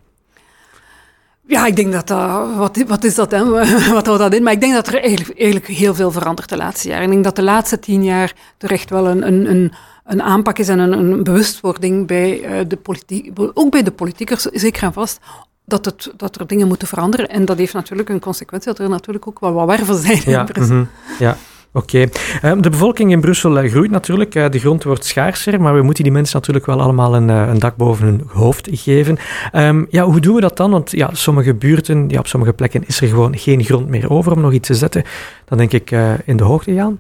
Ja, 1.48 1.66
ik 1.66 1.76
denk 1.76 1.92
dat 1.92 2.08
dat... 2.08 2.56
Wat, 2.56 2.84
wat 2.88 3.04
is 3.04 3.16
dat, 3.16 3.32
hè? 3.32 3.46
wat 3.94 4.06
houdt 4.06 4.22
dat 4.22 4.34
in? 4.34 4.44
Maar 4.44 4.54
ik 4.54 4.62
denk 4.62 4.74
dat 4.74 4.88
er 4.88 5.02
eigenlijk, 5.02 5.40
eigenlijk 5.40 5.68
heel 5.68 5.96
veel 5.96 6.12
verandert 6.12 6.50
de 6.50 6.58
laatste 6.58 6.88
jaren. 6.88 7.04
Ik 7.04 7.12
denk 7.12 7.24
dat 7.24 7.36
de 7.36 7.44
laatste 7.44 7.80
tien 7.80 8.04
jaar 8.04 8.34
er 8.58 8.72
echt 8.72 8.90
wel 8.90 9.08
een, 9.08 9.28
een, 9.28 9.50
een, 9.50 9.72
een 10.06 10.22
aanpak 10.22 10.58
is 10.58 10.68
en 10.68 10.80
een, 10.80 10.92
een 10.92 11.24
bewustwording 11.24 12.08
bij 12.08 12.60
uh, 12.60 12.66
de 12.68 12.78
politiek, 12.78 13.32
ook 13.54 13.72
bij 13.72 13.84
de 13.84 13.92
politiekers, 13.92 14.44
zeker 14.44 14.84
en 14.84 14.94
vast, 14.94 15.20
dat, 15.66 15.86
het, 15.86 16.12
dat 16.18 16.40
er 16.40 16.48
dingen 16.48 16.68
moeten 16.68 16.88
veranderen. 16.88 17.30
En 17.30 17.46
dat 17.46 17.58
heeft 17.58 17.74
natuurlijk 17.74 18.10
een 18.10 18.20
consequentie 18.20 18.74
dat 18.74 18.80
er 18.80 18.90
natuurlijk 18.90 19.28
ook 19.28 19.40
wel 19.40 19.54
wat 19.54 19.68
werven 19.68 19.96
zijn 19.96 20.22
ja. 20.26 20.48
Mm 20.56 20.64
-hmm, 20.64 20.90
ja. 21.20 21.38
Oké. 21.74 22.08
Um, 22.44 22.62
de 22.62 22.70
bevolking 22.70 23.12
in 23.12 23.22
Brussel 23.22 23.64
uh, 23.64 23.72
groeit 23.72 23.92
natuurlijk. 23.92 24.36
Uh, 24.36 24.50
de 24.50 24.60
grond 24.60 24.84
wordt 24.84 25.06
schaarser, 25.06 25.62
maar 25.62 25.76
we 25.76 25.82
moeten 25.82 26.04
die 26.04 26.14
mensen 26.14 26.36
natuurlijk 26.36 26.66
wel 26.66 26.82
allemaal 26.82 27.16
een, 27.16 27.30
uh, 27.30 27.48
een 27.48 27.60
dak 27.60 27.76
boven 27.76 28.06
hun 28.06 28.22
hoofd 28.28 28.68
geven. 28.72 29.18
Um, 29.54 29.88
ja, 29.90 30.04
hoe 30.04 30.20
doen 30.20 30.36
we 30.36 30.42
dat 30.42 30.58
dan? 30.58 30.72
Want 30.72 30.92
ja, 30.92 31.10
sommige 31.14 31.54
buurten, 31.54 32.10
ja, 32.10 32.20
op 32.20 32.28
sommige 32.28 32.54
plekken 32.54 32.84
is 32.88 33.02
er 33.02 33.08
gewoon 33.08 33.38
geen 33.38 33.64
grond 33.64 33.88
meer 33.88 34.10
over 34.10 34.32
om 34.32 34.42
nog 34.42 34.54
iets 34.54 34.68
te 34.68 34.74
zetten. 34.74 35.04
Dan 35.46 35.58
denk 35.58 35.72
ik 35.72 35.92
in 36.26 36.38
de 36.38 36.44
hoogte 36.44 36.74
gaan. 36.74 37.00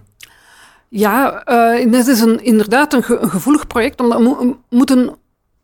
Ja, 0.90 1.44
dit 1.90 2.08
is 2.08 2.22
een, 2.22 2.44
inderdaad 2.44 2.94
een, 2.94 3.04
een 3.08 3.30
gevoelig 3.30 3.68
project, 3.68 4.02
omdat 4.02 4.20
we 4.20 4.56
moeten 4.70 5.16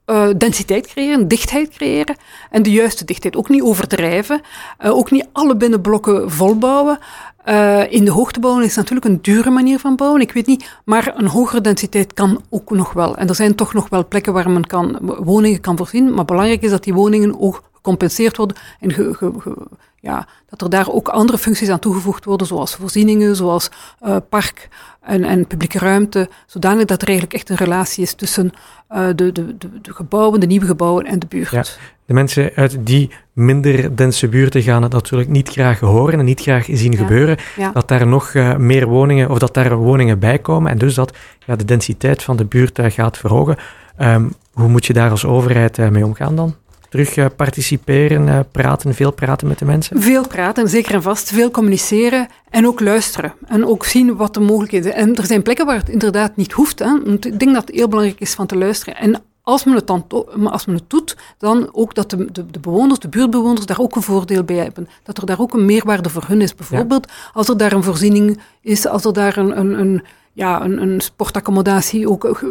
uh, 0.05 0.29
densiteit 0.37 0.87
creëren, 0.87 1.27
dichtheid 1.27 1.69
creëren. 1.69 2.15
En 2.49 2.63
de 2.63 2.71
juiste 2.71 3.05
dichtheid. 3.05 3.35
Ook 3.35 3.49
niet 3.49 3.61
overdrijven. 3.61 4.41
Uh, 4.81 4.95
ook 4.95 5.11
niet 5.11 5.27
alle 5.31 5.55
binnenblokken 5.55 6.31
volbouwen. 6.31 6.99
Uh, 7.45 7.91
in 7.91 8.05
de 8.05 8.11
hoogte 8.11 8.39
bouwen 8.39 8.63
is 8.63 8.75
natuurlijk 8.75 9.05
een 9.05 9.19
dure 9.21 9.49
manier 9.49 9.79
van 9.79 9.95
bouwen. 9.95 10.21
Ik 10.21 10.31
weet 10.31 10.45
niet, 10.45 10.79
maar 10.85 11.13
een 11.15 11.27
hogere 11.27 11.61
densiteit 11.61 12.13
kan 12.13 12.41
ook 12.49 12.69
nog 12.69 12.93
wel. 12.93 13.17
En 13.17 13.27
er 13.27 13.35
zijn 13.35 13.55
toch 13.55 13.73
nog 13.73 13.89
wel 13.89 14.07
plekken 14.07 14.33
waar 14.33 14.49
men 14.49 14.67
kan, 14.67 14.97
woningen 15.01 15.61
kan 15.61 15.77
voorzien. 15.77 16.13
Maar 16.13 16.25
belangrijk 16.25 16.61
is 16.61 16.69
dat 16.69 16.83
die 16.83 16.93
woningen 16.93 17.39
ook 17.39 17.63
gecompenseerd 17.83 18.37
worden 18.37 18.57
en 18.79 18.91
ge, 18.93 19.13
ge, 19.13 19.31
ge, 19.37 19.67
ja, 19.99 20.27
dat 20.49 20.61
er 20.61 20.69
daar 20.69 20.91
ook 20.91 21.07
andere 21.07 21.37
functies 21.37 21.69
aan 21.69 21.79
toegevoegd 21.79 22.25
worden, 22.25 22.47
zoals 22.47 22.75
voorzieningen, 22.75 23.35
zoals 23.35 23.69
uh, 24.05 24.15
park 24.29 24.69
en, 25.01 25.23
en, 25.23 25.47
publieke 25.47 25.77
ruimte, 25.77 26.29
zodanig 26.45 26.85
dat 26.85 27.01
er 27.01 27.07
eigenlijk 27.07 27.37
echt 27.37 27.49
een 27.49 27.55
relatie 27.55 28.03
is 28.03 28.13
tussen 28.13 28.51
uh, 28.91 29.05
de, 29.15 29.31
de, 29.31 29.57
de, 29.57 29.81
de, 29.81 29.93
gebouwen, 29.93 30.39
de 30.39 30.45
nieuwe 30.45 30.65
gebouwen 30.65 31.05
en 31.05 31.19
de 31.19 31.25
buurt. 31.29 31.49
Ja, 31.49 31.63
de 32.05 32.13
mensen 32.13 32.51
uit 32.55 32.77
die 32.79 33.11
minder 33.33 33.95
dense 33.95 34.27
buurten 34.27 34.61
gaan 34.61 34.83
het 34.83 34.91
natuurlijk 34.91 35.29
niet 35.29 35.49
graag 35.49 35.79
horen 35.79 36.19
en 36.19 36.25
niet 36.25 36.41
graag 36.41 36.65
zien 36.71 36.91
ja, 36.91 36.97
gebeuren, 36.97 37.37
ja. 37.55 37.71
dat 37.71 37.87
daar 37.87 38.07
nog 38.07 38.33
uh, 38.33 38.55
meer 38.55 38.87
woningen, 38.87 39.29
of 39.29 39.39
dat 39.39 39.53
daar 39.53 39.75
woningen 39.75 40.19
bij 40.19 40.39
komen 40.39 40.71
en 40.71 40.77
dus 40.77 40.93
dat 40.93 41.17
ja, 41.45 41.55
de 41.55 41.65
densiteit 41.65 42.23
van 42.23 42.37
de 42.37 42.45
buurt 42.45 42.79
gaat 42.83 43.17
verhogen. 43.17 43.57
Um, 44.01 44.33
hoe 44.53 44.67
moet 44.67 44.85
je 44.85 44.93
daar 44.93 45.09
als 45.09 45.25
overheid 45.25 45.77
mee 45.91 46.05
omgaan 46.05 46.35
dan? 46.35 46.55
Terug 46.93 47.15
uh, 47.15 47.25
participeren, 47.35 48.27
uh, 48.27 48.39
praten, 48.51 48.93
veel 48.93 49.11
praten 49.11 49.47
met 49.47 49.59
de 49.59 49.65
mensen? 49.65 50.01
Veel 50.01 50.27
praten, 50.27 50.69
zeker 50.69 50.93
en 50.93 51.01
vast. 51.01 51.31
Veel 51.31 51.51
communiceren 51.51 52.27
en 52.49 52.67
ook 52.67 52.79
luisteren. 52.79 53.33
En 53.47 53.65
ook 53.65 53.85
zien 53.85 54.15
wat 54.15 54.33
de 54.33 54.39
mogelijkheden 54.39 54.91
zijn. 54.91 55.07
En 55.07 55.15
er 55.15 55.25
zijn 55.25 55.41
plekken 55.41 55.65
waar 55.65 55.77
het 55.77 55.89
inderdaad 55.89 56.35
niet 56.35 56.51
hoeft. 56.51 56.79
Hè. 56.79 56.95
Ik 57.05 57.39
denk 57.39 57.53
dat 57.53 57.67
het 57.67 57.75
heel 57.75 57.87
belangrijk 57.87 58.19
is 58.19 58.33
van 58.33 58.45
te 58.45 58.57
luisteren. 58.57 58.95
En 58.95 59.21
als 59.41 59.63
men 59.63 59.75
het, 59.75 59.87
dan 59.87 60.05
als 60.51 60.65
men 60.65 60.75
het 60.75 60.89
doet, 60.89 61.17
dan 61.37 61.69
ook 61.71 61.95
dat 61.95 62.09
de, 62.09 62.31
de, 62.31 62.45
de, 62.51 62.59
bewoners, 62.59 62.99
de 62.99 63.09
buurtbewoners, 63.09 63.65
daar 63.65 63.79
ook 63.79 63.95
een 63.95 64.01
voordeel 64.01 64.43
bij 64.43 64.55
hebben. 64.55 64.87
Dat 65.03 65.17
er 65.17 65.25
daar 65.25 65.39
ook 65.39 65.53
een 65.53 65.65
meerwaarde 65.65 66.09
voor 66.09 66.23
hun 66.27 66.41
is. 66.41 66.55
Bijvoorbeeld 66.55 67.11
als 67.33 67.49
er 67.49 67.57
daar 67.57 67.71
een 67.71 67.83
voorziening 67.83 68.39
is, 68.61 68.87
als 68.87 69.05
er 69.05 69.13
daar 69.13 69.37
een, 69.37 69.59
een, 69.59 69.79
een 69.79 70.03
ja, 70.33 70.61
een, 70.61 70.81
een 70.81 71.01
sportaccommodatie 71.01 72.09
ook 72.09 72.45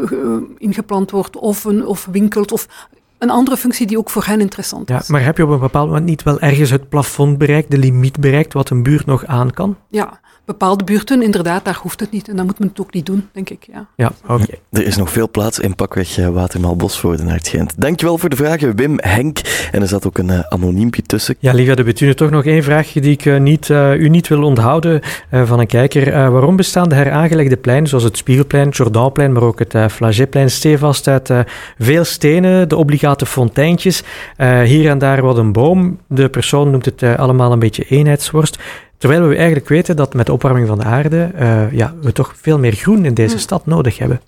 ingepland 0.59 1.11
wordt, 1.11 1.37
of, 1.37 1.65
een, 1.65 1.87
of 1.87 2.09
winkelt, 2.11 2.53
of 2.53 2.89
een 3.23 3.31
andere 3.31 3.57
functie 3.57 3.87
die 3.87 3.99
ook 3.99 4.11
voor 4.11 4.25
hen 4.25 4.41
interessant 4.41 4.91
is. 4.91 4.97
Ja, 4.97 5.03
maar 5.07 5.25
heb 5.25 5.37
je 5.37 5.43
op 5.43 5.51
een 5.51 5.59
bepaald 5.59 5.89
moment 5.89 6.07
niet 6.07 6.23
wel 6.23 6.41
ergens 6.41 6.71
het 6.71 6.89
plafond 6.89 7.39
bereikt, 7.39 7.71
de 7.71 7.79
limiet 7.79 8.21
bereikt, 8.21 8.53
wat 8.53 8.71
een 8.71 8.83
buurt 8.83 9.07
nog 9.07 9.27
aan 9.27 9.51
kan? 9.51 9.77
Ja, 9.91 10.21
bepaalde 10.45 10.85
buurten, 10.85 11.23
inderdaad, 11.23 11.65
daar 11.65 11.79
hoeft 11.83 12.01
het 12.01 12.11
niet. 12.11 12.29
En 12.29 12.37
dan 12.37 12.47
moet 12.47 12.59
men 12.59 12.69
het 12.69 12.81
ook 12.81 12.93
niet 12.93 13.07
doen, 13.07 13.29
denk 13.33 13.51
ik. 13.51 13.67
Ja, 13.73 13.87
ja 13.97 14.13
oké. 14.27 14.55
Er 14.71 14.87
is 14.87 14.97
nog 14.97 15.11
veel 15.11 15.31
plaats 15.31 15.59
in 15.59 15.75
pakweg 15.75 16.19
uh, 16.19 16.29
Watermaal 16.29 16.77
Bosvoorde 16.77 17.23
naar 17.23 17.37
het 17.37 17.49
Gent. 17.49 17.81
Dankjewel 17.81 18.19
voor 18.19 18.29
de 18.29 18.37
vragen, 18.37 18.77
Wim, 18.77 18.99
Henk. 19.01 19.39
En 19.73 19.83
er 19.83 19.89
zat 19.89 20.07
ook 20.07 20.19
een 20.19 20.31
uh, 20.31 20.41
anoniempje 20.49 21.03
tussen. 21.03 21.35
Ja, 21.39 21.53
Livia 21.53 21.75
de 21.75 21.83
Betune, 21.83 22.15
toch 22.15 22.31
nog 22.31 22.45
één 22.45 22.63
vraagje 22.63 23.01
die 23.01 23.13
ik 23.13 23.25
uh, 23.25 23.41
niet, 23.41 23.69
u 23.69 24.09
niet 24.09 24.29
wil 24.29 24.43
onthouden 24.43 25.01
van 25.31 25.61
een 25.61 25.67
kijker. 25.67 26.31
waarom 26.31 26.57
bestaan 26.57 26.89
de 26.89 26.95
heraangelegde 26.95 27.57
pleinen, 27.57 27.89
zoals 27.89 28.05
het 28.05 28.17
Spiegelplein, 28.17 28.67
het 28.67 28.77
Jordaanplein, 28.77 29.33
maar 29.33 29.43
ook 29.43 29.59
het 29.59 29.75
uh, 29.75 29.89
Flagetplein, 29.89 30.51
stevast 30.51 31.09
uit 31.09 31.31
veel 31.79 32.05
stenen, 32.05 32.69
de 32.69 32.77
obligate 32.77 33.27
fonteintjes, 33.27 34.03
hier 34.65 34.89
en 34.89 34.99
daar 34.99 35.23
wat 35.23 35.39
een 35.39 35.53
boom. 35.53 35.99
De 36.07 36.29
persoon 36.29 36.71
noemt 36.71 36.85
het 36.85 37.03
allemaal 37.03 37.53
een 37.53 37.59
beetje 37.59 37.85
eenheidsworst. 37.85 38.59
Terwijl 39.03 39.29
we 39.29 39.37
eigenlijk 39.37 39.69
weten 39.69 39.97
dat 39.97 40.15
met 40.15 40.27
de 40.27 40.33
opwarming 40.33 40.67
van 40.67 40.79
de 40.79 40.85
aarde 40.85 41.31
uh, 41.41 41.73
ja, 41.73 41.95
we 42.01 42.13
toch 42.13 42.35
veel 42.37 42.59
meer 42.59 42.73
groen 42.73 43.05
in 43.05 43.15
deze 43.15 43.39
stad 43.39 43.67
nodig 43.67 43.99
hebben. 43.99 44.21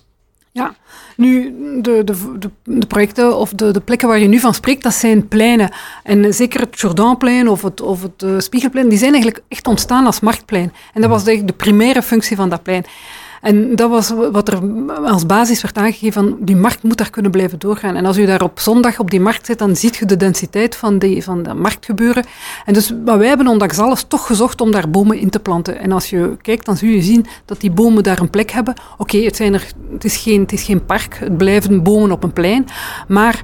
Ja, 0.51 0.75
nu, 1.15 1.55
de, 1.81 2.03
de, 2.03 2.37
de, 2.39 2.49
de, 2.63 2.85
projecten 2.85 3.37
of 3.37 3.49
de, 3.49 3.71
de 3.71 3.79
plekken 3.79 4.07
waar 4.07 4.19
je 4.19 4.27
nu 4.27 4.39
van 4.39 4.53
spreekt, 4.53 4.83
dat 4.83 4.93
zijn 4.93 5.27
pleinen. 5.27 5.73
En 6.03 6.33
zeker 6.33 6.59
het 6.59 6.79
Jordaanplein 6.79 7.47
of 7.47 7.61
het, 7.61 7.81
of 7.81 8.01
het 8.01 8.23
uh, 8.23 8.39
Spiegelplein, 8.39 8.89
die 8.89 8.97
zijn 8.97 9.13
eigenlijk 9.13 9.43
echt 9.47 9.67
ontstaan 9.67 10.05
als 10.05 10.19
marktplein. 10.19 10.73
En 10.93 11.01
dat 11.01 11.09
was 11.09 11.25
eigenlijk 11.25 11.57
de 11.57 11.63
primaire 11.63 12.01
functie 12.01 12.35
van 12.35 12.49
dat 12.49 12.63
plein. 12.63 12.85
En 13.45 13.75
dat 13.75 13.89
was 13.89 14.13
wat 14.31 14.47
er 14.47 14.59
als 15.03 15.25
basis 15.25 15.61
werd 15.61 15.77
aangegeven, 15.77 16.13
van 16.13 16.37
die 16.39 16.55
markt 16.55 16.83
moet 16.83 16.97
daar 16.97 17.09
kunnen 17.09 17.31
blijven 17.31 17.59
doorgaan. 17.59 17.95
En 17.95 18.05
als 18.05 18.17
u 18.17 18.25
daar 18.25 18.41
op 18.41 18.59
zondag 18.59 18.99
op 18.99 19.11
die 19.11 19.19
markt 19.19 19.45
zit, 19.45 19.59
dan 19.59 19.75
ziet 19.75 19.95
je 19.95 20.05
de 20.05 20.17
densiteit 20.17 20.75
van, 20.75 20.99
die, 20.99 21.23
van 21.23 21.43
dat 21.43 21.55
marktgebeuren. 21.55 22.25
En 22.65 22.73
dus 22.73 22.93
wat 23.05 23.17
wij 23.17 23.27
hebben 23.27 23.47
ondanks 23.47 23.79
alles 23.79 24.05
toch 24.07 24.25
gezocht 24.25 24.61
om 24.61 24.71
daar 24.71 24.89
bomen 24.89 25.19
in 25.19 25.29
te 25.29 25.39
planten. 25.39 25.79
En 25.79 25.91
als 25.91 26.09
je 26.09 26.37
kijkt, 26.41 26.65
dan 26.65 26.77
zul 26.77 26.89
je 26.89 27.01
zien 27.01 27.25
dat 27.45 27.61
die 27.61 27.71
bomen 27.71 28.03
daar 28.03 28.19
een 28.19 28.29
plek 28.29 28.51
hebben. 28.51 28.73
Oké, 28.97 29.17
het, 29.17 29.35
zijn 29.35 29.53
er, 29.53 29.67
het, 29.91 30.03
is 30.03 30.17
geen, 30.17 30.41
het 30.41 30.53
is 30.53 30.63
geen 30.63 30.85
park, 30.85 31.17
het 31.19 31.37
blijven 31.37 31.83
bomen 31.83 32.11
op 32.11 32.23
een 32.23 32.33
plein, 32.33 32.67
maar 33.07 33.43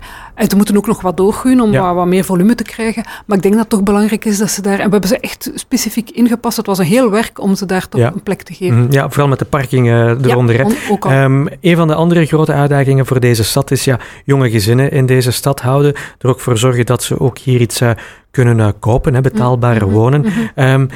ze 0.50 0.56
moeten 0.56 0.78
ook 0.78 0.88
nog 0.88 1.02
wat 1.02 1.18
doorgroeien 1.18 1.62
om 1.62 1.72
wat, 1.72 1.96
wat, 1.96 2.06
meer 2.06 2.24
volume 2.24 2.56
te 2.56 2.64
krijgen. 2.64 3.04
Maar 3.26 3.38
ik 3.38 3.44
denk 3.44 3.54
dat 3.54 3.64
het 3.64 3.72
toch 3.72 3.84
belangrijk 3.84 4.26
is 4.26 4.38
dat 4.38 4.50
ze 4.50 4.62
daar... 4.62 4.80
En 4.80 4.86
we 4.86 4.92
hebben 4.92 5.10
ze 5.10 5.20
echt 5.20 5.52
specifiek 5.56 6.10
ingepast. 6.10 6.58
Het 6.58 6.66
was 6.66 6.78
een 6.78 6.86
heel 6.86 7.12
werk 7.12 7.40
om 7.40 7.56
ze 7.56 7.66
daar 7.66 7.90
toch 7.90 8.02
een 8.02 8.24
plek 8.24 8.42
te 8.42 8.54
geven. 8.54 8.84
Mhm. 8.84 8.92
Ja, 8.92 9.10
vooral 9.10 9.28
met 9.28 9.40
de 9.40 9.46
parking 9.46 9.88
uh, 9.88 10.26
eronder. 10.26 10.76
Ook 10.90 11.06
al. 11.06 11.12
Um, 11.12 11.48
een 11.62 11.76
van 11.76 11.88
de 11.88 11.96
andere 11.96 12.26
grote 12.26 12.52
uitdagingen 12.52 13.06
voor 13.06 13.20
deze 13.20 13.44
stad 13.44 13.72
is 13.72 13.84
ja, 13.84 14.00
jonge 14.26 14.50
gezinnen 14.50 14.92
in 14.92 15.06
deze 15.06 15.32
stad 15.32 15.62
houden. 15.62 15.94
Er 16.20 16.30
ook 16.30 16.40
voor 16.40 16.58
zorgen 16.58 16.86
dat 16.86 17.04
ze 17.04 17.20
ook 17.20 17.38
hier 17.38 17.62
iets 17.62 17.82
uh, 17.82 17.92
kunnen 18.32 18.58
uh, 18.58 18.68
kopen, 18.80 19.14
hè, 19.14 19.22
betaalbaar 19.22 19.86
mm 19.86 19.92
wonen. 19.92 20.26
Um, 20.56 20.90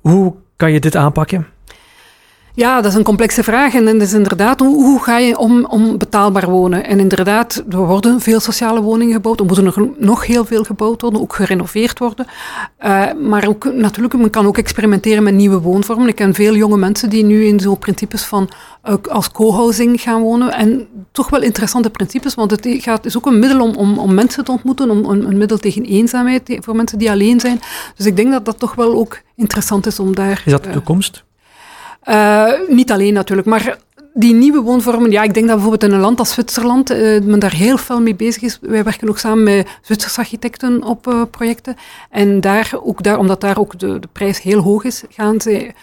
hoe 0.00 0.34
kan 0.56 0.72
je 0.72 0.80
dit 0.80 0.96
aanpakken? 0.96 1.46
Ja, 2.54 2.80
dat 2.80 2.90
is 2.90 2.98
een 2.98 3.04
complexe 3.04 3.42
vraag. 3.42 3.74
En 3.74 3.84
dat 3.84 3.94
is 3.94 4.12
inderdaad, 4.12 4.60
hoe, 4.60 4.84
hoe, 4.84 5.02
ga 5.02 5.18
je 5.18 5.38
om, 5.38 5.64
om 5.64 5.98
betaalbaar 5.98 6.50
wonen? 6.50 6.84
En 6.84 7.00
inderdaad, 7.00 7.64
er 7.70 7.86
worden 7.86 8.20
veel 8.20 8.40
sociale 8.40 8.82
woningen 8.82 9.14
gebouwd. 9.14 9.40
Er 9.40 9.46
moeten 9.46 9.66
er 9.66 9.88
nog 9.96 10.26
heel 10.26 10.44
veel 10.44 10.64
gebouwd 10.64 11.00
worden, 11.00 11.20
ook 11.20 11.34
gerenoveerd 11.34 11.98
worden. 11.98 12.26
Uh, 12.84 13.06
maar 13.28 13.48
ook, 13.48 13.72
natuurlijk, 13.74 14.16
men 14.16 14.30
kan 14.30 14.46
ook 14.46 14.58
experimenteren 14.58 15.22
met 15.22 15.34
nieuwe 15.34 15.60
woonvormen. 15.60 16.08
Ik 16.08 16.14
ken 16.14 16.34
veel 16.34 16.54
jonge 16.54 16.76
mensen 16.76 17.10
die 17.10 17.24
nu 17.24 17.44
in 17.44 17.60
zo'n 17.60 17.78
principes 17.78 18.22
van 18.22 18.48
uh, 18.88 18.94
als 19.10 19.30
co-housing 19.30 20.00
gaan 20.00 20.22
wonen. 20.22 20.52
En 20.52 20.86
toch 21.12 21.30
wel 21.30 21.42
interessante 21.42 21.90
principes, 21.90 22.34
want 22.34 22.50
het 22.50 22.66
gaat, 22.70 23.04
is 23.04 23.16
ook 23.16 23.26
een 23.26 23.38
middel 23.38 23.60
om, 23.60 23.74
om, 23.74 23.98
om 23.98 24.14
mensen 24.14 24.44
te 24.44 24.50
ontmoeten, 24.50 24.90
om, 24.90 25.04
een, 25.04 25.28
een 25.28 25.38
middel 25.38 25.58
tegen 25.58 25.84
eenzaamheid 25.84 26.56
voor 26.60 26.76
mensen 26.76 26.98
die 26.98 27.10
alleen 27.10 27.40
zijn. 27.40 27.60
Dus 27.96 28.06
ik 28.06 28.16
denk 28.16 28.30
dat 28.30 28.44
dat 28.44 28.58
toch 28.58 28.74
wel 28.74 28.94
ook 28.94 29.20
interessant 29.36 29.86
is 29.86 29.98
om 29.98 30.14
daar... 30.14 30.42
Is 30.44 30.52
dat 30.52 30.64
de 30.64 30.70
toekomst? 30.70 31.24
Uh, 32.08 32.52
niet 32.68 32.92
alleen 32.92 33.12
natuurlijk, 33.12 33.46
maar 33.46 33.78
die 34.14 34.34
nieuwe 34.34 34.60
woonvormen, 34.60 35.10
ja, 35.10 35.22
ik 35.22 35.34
denk 35.34 35.46
dat 35.46 35.54
bijvoorbeeld 35.54 35.90
in 35.90 35.92
een 35.92 36.04
land 36.04 36.18
als 36.18 36.32
Zwitserland 36.32 36.90
uh, 36.90 37.20
men 37.22 37.38
daar 37.38 37.54
heel 37.54 37.76
veel 37.76 38.00
mee 38.00 38.14
bezig 38.14 38.42
is. 38.42 38.58
Wij 38.60 38.84
werken 38.84 39.08
ook 39.08 39.18
samen 39.18 39.42
met 39.42 39.78
Zwitserse 39.82 40.20
architecten 40.20 40.82
op 40.82 41.06
uh, 41.06 41.22
projecten. 41.30 41.76
En 42.10 42.40
daar, 42.40 42.72
ook 42.82 43.02
daar, 43.02 43.18
omdat 43.18 43.40
daar 43.40 43.58
ook 43.58 43.78
de, 43.78 43.98
de 43.98 44.08
prijs 44.12 44.42
heel 44.42 44.60
hoog 44.60 44.84
is, 44.84 45.04
gaan 45.08 45.40
zij, 45.40 45.74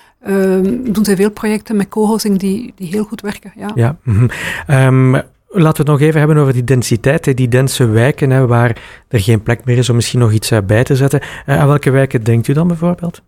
doen 0.84 1.06
zij 1.06 1.15
veel 1.15 1.32
projecten 1.32 1.75
met 1.75 1.89
co-housing 1.89 2.39
die, 2.39 2.73
die 2.75 2.88
heel 2.88 3.03
goed 3.03 3.21
werken. 3.21 3.53
Ja. 3.56 3.71
ja 3.75 3.95
mm 4.03 4.30
um, 4.69 5.21
Laten 5.49 5.86
we 5.86 5.91
het 5.91 5.99
nog 5.99 6.08
even 6.08 6.19
hebben 6.19 6.38
over 6.38 6.53
die 6.53 6.63
densiteit, 6.63 7.38
die 7.38 7.47
dense 7.47 7.86
wijken 7.86 8.30
hè, 8.30 8.47
waar 8.47 8.82
er 9.08 9.19
geen 9.19 9.43
plek 9.43 9.65
meer 9.65 9.77
is 9.77 9.89
om 9.89 9.95
misschien 9.95 10.19
nog 10.19 10.32
iets 10.32 10.51
bij 10.65 10.84
te 10.84 10.95
zetten. 10.95 11.21
aan 11.45 11.67
welke 11.67 11.89
wijken 11.91 12.23
denkt 12.23 12.47
u 12.47 12.53
dan 12.53 12.67
bijvoorbeeld? 12.67 13.21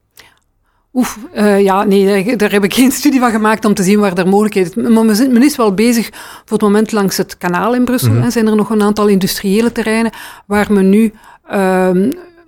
Oef, 0.93 1.17
uh, 1.36 1.62
ja, 1.62 1.84
nee, 1.84 2.36
daar 2.36 2.52
heb 2.52 2.63
ik 2.63 2.73
geen 2.73 2.91
studie 2.91 3.19
van 3.19 3.32
gemaakt 3.32 3.65
om 3.65 3.73
te 3.73 3.84
zien 3.84 3.99
waar 3.99 4.17
er 4.17 4.28
mogelijkheden 4.28 4.71
zijn. 4.73 4.93
Maar 4.93 5.06
men 5.06 5.43
is 5.43 5.56
wel 5.56 5.73
bezig 5.73 6.10
voor 6.45 6.58
het 6.58 6.62
moment 6.62 6.91
langs 6.91 7.17
het 7.17 7.38
kanaal 7.38 7.75
in 7.75 7.86
Brussel. 7.86 8.12
Mm 8.12 8.32
zijn 8.32 8.47
er 8.47 8.56
nog 8.56 8.69
een 8.69 8.82
aantal 8.82 9.08
industriële 9.08 9.71
terreinen 9.71 10.12
waar 10.45 10.73
men 10.73 10.89
nu 10.89 11.13
uh, 11.52 11.89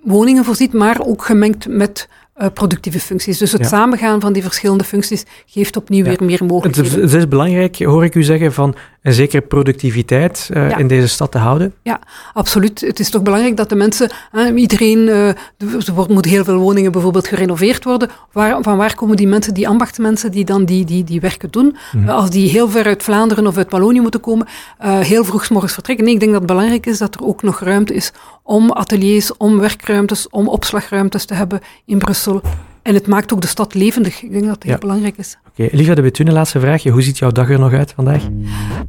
woningen 0.02 0.44
voorziet, 0.44 0.72
maar 0.72 1.00
ook 1.06 1.24
gemengd 1.24 1.68
met 1.68 2.08
uh, 2.40 2.46
productieve 2.54 3.00
functies. 3.00 3.38
Dus 3.38 3.52
het 3.52 3.60
ja. 3.60 3.66
samengaan 3.66 4.20
van 4.20 4.32
die 4.32 4.42
verschillende 4.42 4.84
functies 4.84 5.24
geeft 5.46 5.76
opnieuw 5.76 6.04
ja. 6.04 6.08
weer 6.08 6.24
meer 6.24 6.44
mogelijkheden. 6.44 6.92
Het, 6.92 7.00
het, 7.00 7.20
is 7.20 7.28
belangrijk, 7.28 7.78
hoor 7.78 8.04
ik 8.04 8.14
u 8.14 8.22
zeggen, 8.22 8.52
van 8.52 8.74
een 9.02 9.12
zekere 9.12 9.42
productiviteit 9.42 10.50
uh, 10.52 10.70
ja. 10.70 10.76
in 10.76 10.86
deze 10.86 11.08
stad 11.08 11.32
te 11.32 11.38
houden. 11.38 11.74
Ja, 11.82 12.00
absoluut. 12.32 12.80
Het 12.80 13.00
is 13.00 13.10
toch 13.10 13.22
belangrijk 13.22 13.56
dat 13.56 13.68
de 13.68 13.74
mensen, 13.74 14.10
uh, 14.32 14.60
iedereen, 14.60 15.08
er 15.08 15.36
moeten 16.08 16.30
heel 16.30 16.44
veel 16.44 16.56
woningen 16.56 16.92
bijvoorbeeld 16.92 17.28
gerenoveerd 17.28 17.84
worden. 17.84 18.08
Waar, 18.32 18.62
van 18.62 18.76
waar 18.76 18.94
komen 18.94 19.16
die 19.16 19.26
mensen, 19.26 19.54
die 19.54 19.68
ambachtsmensen 19.68 20.30
die 20.30 20.44
dan 20.44 20.64
die, 20.64 20.84
die, 20.84 21.04
die 21.04 21.20
werken 21.20 21.50
doen? 21.50 21.76
Mm. 21.92 22.08
als 22.08 22.30
die 22.30 22.50
heel 22.50 22.68
ver 22.68 22.84
uit 22.84 23.02
Vlaanderen 23.02 23.46
of 23.46 23.56
uit 23.56 23.70
Wallonië 23.70 24.00
moeten 24.00 24.20
komen, 24.20 24.46
heel 24.78 25.24
vroeg 25.24 25.44
s 25.44 25.48
morgens 25.48 25.72
vertrekken. 25.72 26.04
Nee, 26.04 26.14
ik 26.14 26.20
denk 26.20 26.32
dat 26.32 26.40
het 26.40 26.50
belangrijk 26.50 26.86
is 26.86 26.98
dat 26.98 27.14
er 27.14 27.24
ook 27.24 27.42
nog 27.42 27.60
ruimte 27.60 27.94
is 27.94 28.12
om 28.42 28.72
ateliers, 28.72 29.36
om 29.36 29.58
werkruimtes, 29.58 30.28
om 30.28 30.48
opslagruimtes 30.48 31.24
te 31.24 31.34
hebben 31.34 31.60
in 31.84 31.98
Brussel. 31.98 32.42
En 32.82 32.94
het 32.94 33.06
maakt 33.06 33.32
ook 33.32 33.40
de 33.40 33.46
stad 33.46 33.74
levendig. 33.74 34.22
Ik 34.22 34.32
denk 34.32 34.44
dat 34.44 34.54
het 34.54 34.62
heel 34.62 34.78
belangrijk 34.78 35.16
is. 35.16 35.38
Oké, 35.56 35.68
okay. 35.72 35.94
De 35.94 36.02
Betune, 36.02 36.32
laatste 36.32 36.60
vraagje. 36.60 36.90
Hoe 36.90 37.02
ziet 37.02 37.18
jouw 37.18 37.30
dag 37.30 37.50
er 37.50 37.58
nog 37.58 37.72
uit 37.72 37.92
vandaag? 37.94 38.22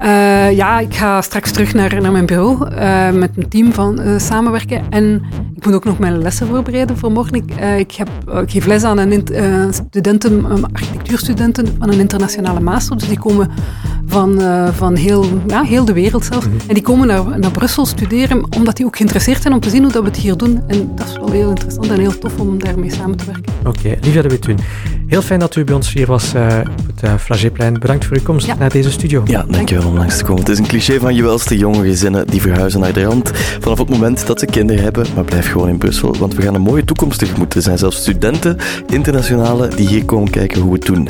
Uh, 0.03 0.51
ja, 0.51 0.79
ik 0.79 0.95
ga 0.95 1.21
straks 1.21 1.51
terug 1.51 1.73
naar, 1.73 2.01
naar 2.01 2.11
mijn 2.11 2.25
bureau 2.25 2.71
uh, 2.71 3.11
met 3.11 3.31
een 3.35 3.49
team 3.49 3.73
van 3.73 4.01
uh, 4.01 4.19
samenwerken. 4.19 4.81
En 4.89 5.21
ik 5.55 5.65
moet 5.65 5.73
ook 5.73 5.83
nog 5.83 5.99
mijn 5.99 6.17
lessen 6.17 6.47
voorbereiden 6.47 6.97
voor 6.97 7.11
morgen. 7.11 7.33
Ik, 7.33 7.51
ik, 7.77 7.91
heb, 7.91 8.09
ik 8.41 8.51
geef 8.51 8.65
les 8.65 8.83
aan 8.83 8.97
een 8.97 9.23
studenten, 9.73 10.45
architectuurstudenten 10.73 11.75
van 11.79 11.91
een 11.91 11.99
internationale 11.99 12.59
master. 12.59 12.97
Dus 12.97 13.07
die 13.07 13.19
komen 13.19 13.49
van, 14.05 14.41
van 14.73 14.95
heel, 14.95 15.25
ja, 15.47 15.63
heel 15.63 15.85
de 15.85 15.93
wereld 15.93 16.25
zelf. 16.25 16.45
Mm 16.45 16.51
-hmm. 16.51 16.67
En 16.67 16.73
die 16.73 16.83
komen 16.83 17.07
naar, 17.07 17.39
naar 17.39 17.51
Brussel 17.51 17.85
studeren, 17.85 18.53
omdat 18.57 18.75
die 18.75 18.85
ook 18.85 18.95
geïnteresseerd 18.95 19.41
zijn 19.41 19.53
om 19.53 19.59
te 19.59 19.69
zien 19.69 19.83
hoe 19.83 19.91
dat 19.91 20.03
we 20.03 20.07
het 20.07 20.17
hier 20.17 20.37
doen. 20.37 20.63
En 20.67 20.91
dat 20.95 21.07
is 21.07 21.17
wel 21.17 21.31
heel 21.31 21.49
interessant 21.49 21.89
en 21.89 21.99
heel 21.99 22.19
tof 22.19 22.39
om 22.39 22.63
daarmee 22.63 22.91
samen 22.91 23.17
te 23.17 23.25
werken. 23.25 23.53
Oké, 23.65 23.97
okay. 23.97 24.21
De 24.21 24.27
Betune. 24.27 24.59
Heel 25.07 25.21
fijn 25.21 25.39
dat 25.39 25.55
u 25.55 25.63
bij 25.63 25.75
ons 25.75 25.93
hier 25.93 26.07
was 26.07 26.33
op 26.69 26.87
het 26.95 27.03
uh, 27.03 27.15
Flagéplein. 27.17 27.73
Bedankt 27.79 28.05
voor 28.05 28.17
uw 28.17 28.23
komst 28.23 28.45
ja. 28.45 28.55
naar 28.55 28.69
deze 28.69 28.91
studio. 28.91 29.21
Ja, 29.25 29.45
dankjewel 29.47 29.87
om 29.87 29.97
langs 29.97 30.17
te 30.17 30.23
komen. 30.23 30.39
Het 30.39 30.49
is 30.49 30.57
een 30.57 30.67
cliché 30.67 30.99
van 30.99 31.15
je 31.15 31.23
welste 31.23 31.57
jonge 31.57 31.83
gezinnen 31.83 32.27
die 32.27 32.41
verhuizen 32.41 32.79
naar 32.79 32.93
de 32.93 33.03
rand 33.03 33.31
vanaf 33.59 33.77
het 33.77 33.89
moment 33.89 34.27
dat 34.27 34.39
ze 34.39 34.45
kinderen 34.45 34.83
hebben. 34.83 35.05
Maar 35.15 35.23
blijf 35.23 35.51
gewoon 35.51 35.69
in 35.69 35.77
Brussel, 35.77 36.15
want 36.17 36.35
we 36.35 36.41
gaan 36.41 36.55
een 36.55 36.61
mooie 36.61 36.85
toekomst 36.85 37.19
tegemoet. 37.19 37.53
Er 37.53 37.61
zijn 37.61 37.77
zelfs 37.77 37.97
studenten, 37.97 38.57
internationale, 38.87 39.67
die 39.67 39.87
hier 39.87 40.05
komen 40.05 40.29
kijken 40.29 40.61
hoe 40.61 40.71
we 40.71 40.77
het 40.77 40.85
doen. 40.85 41.07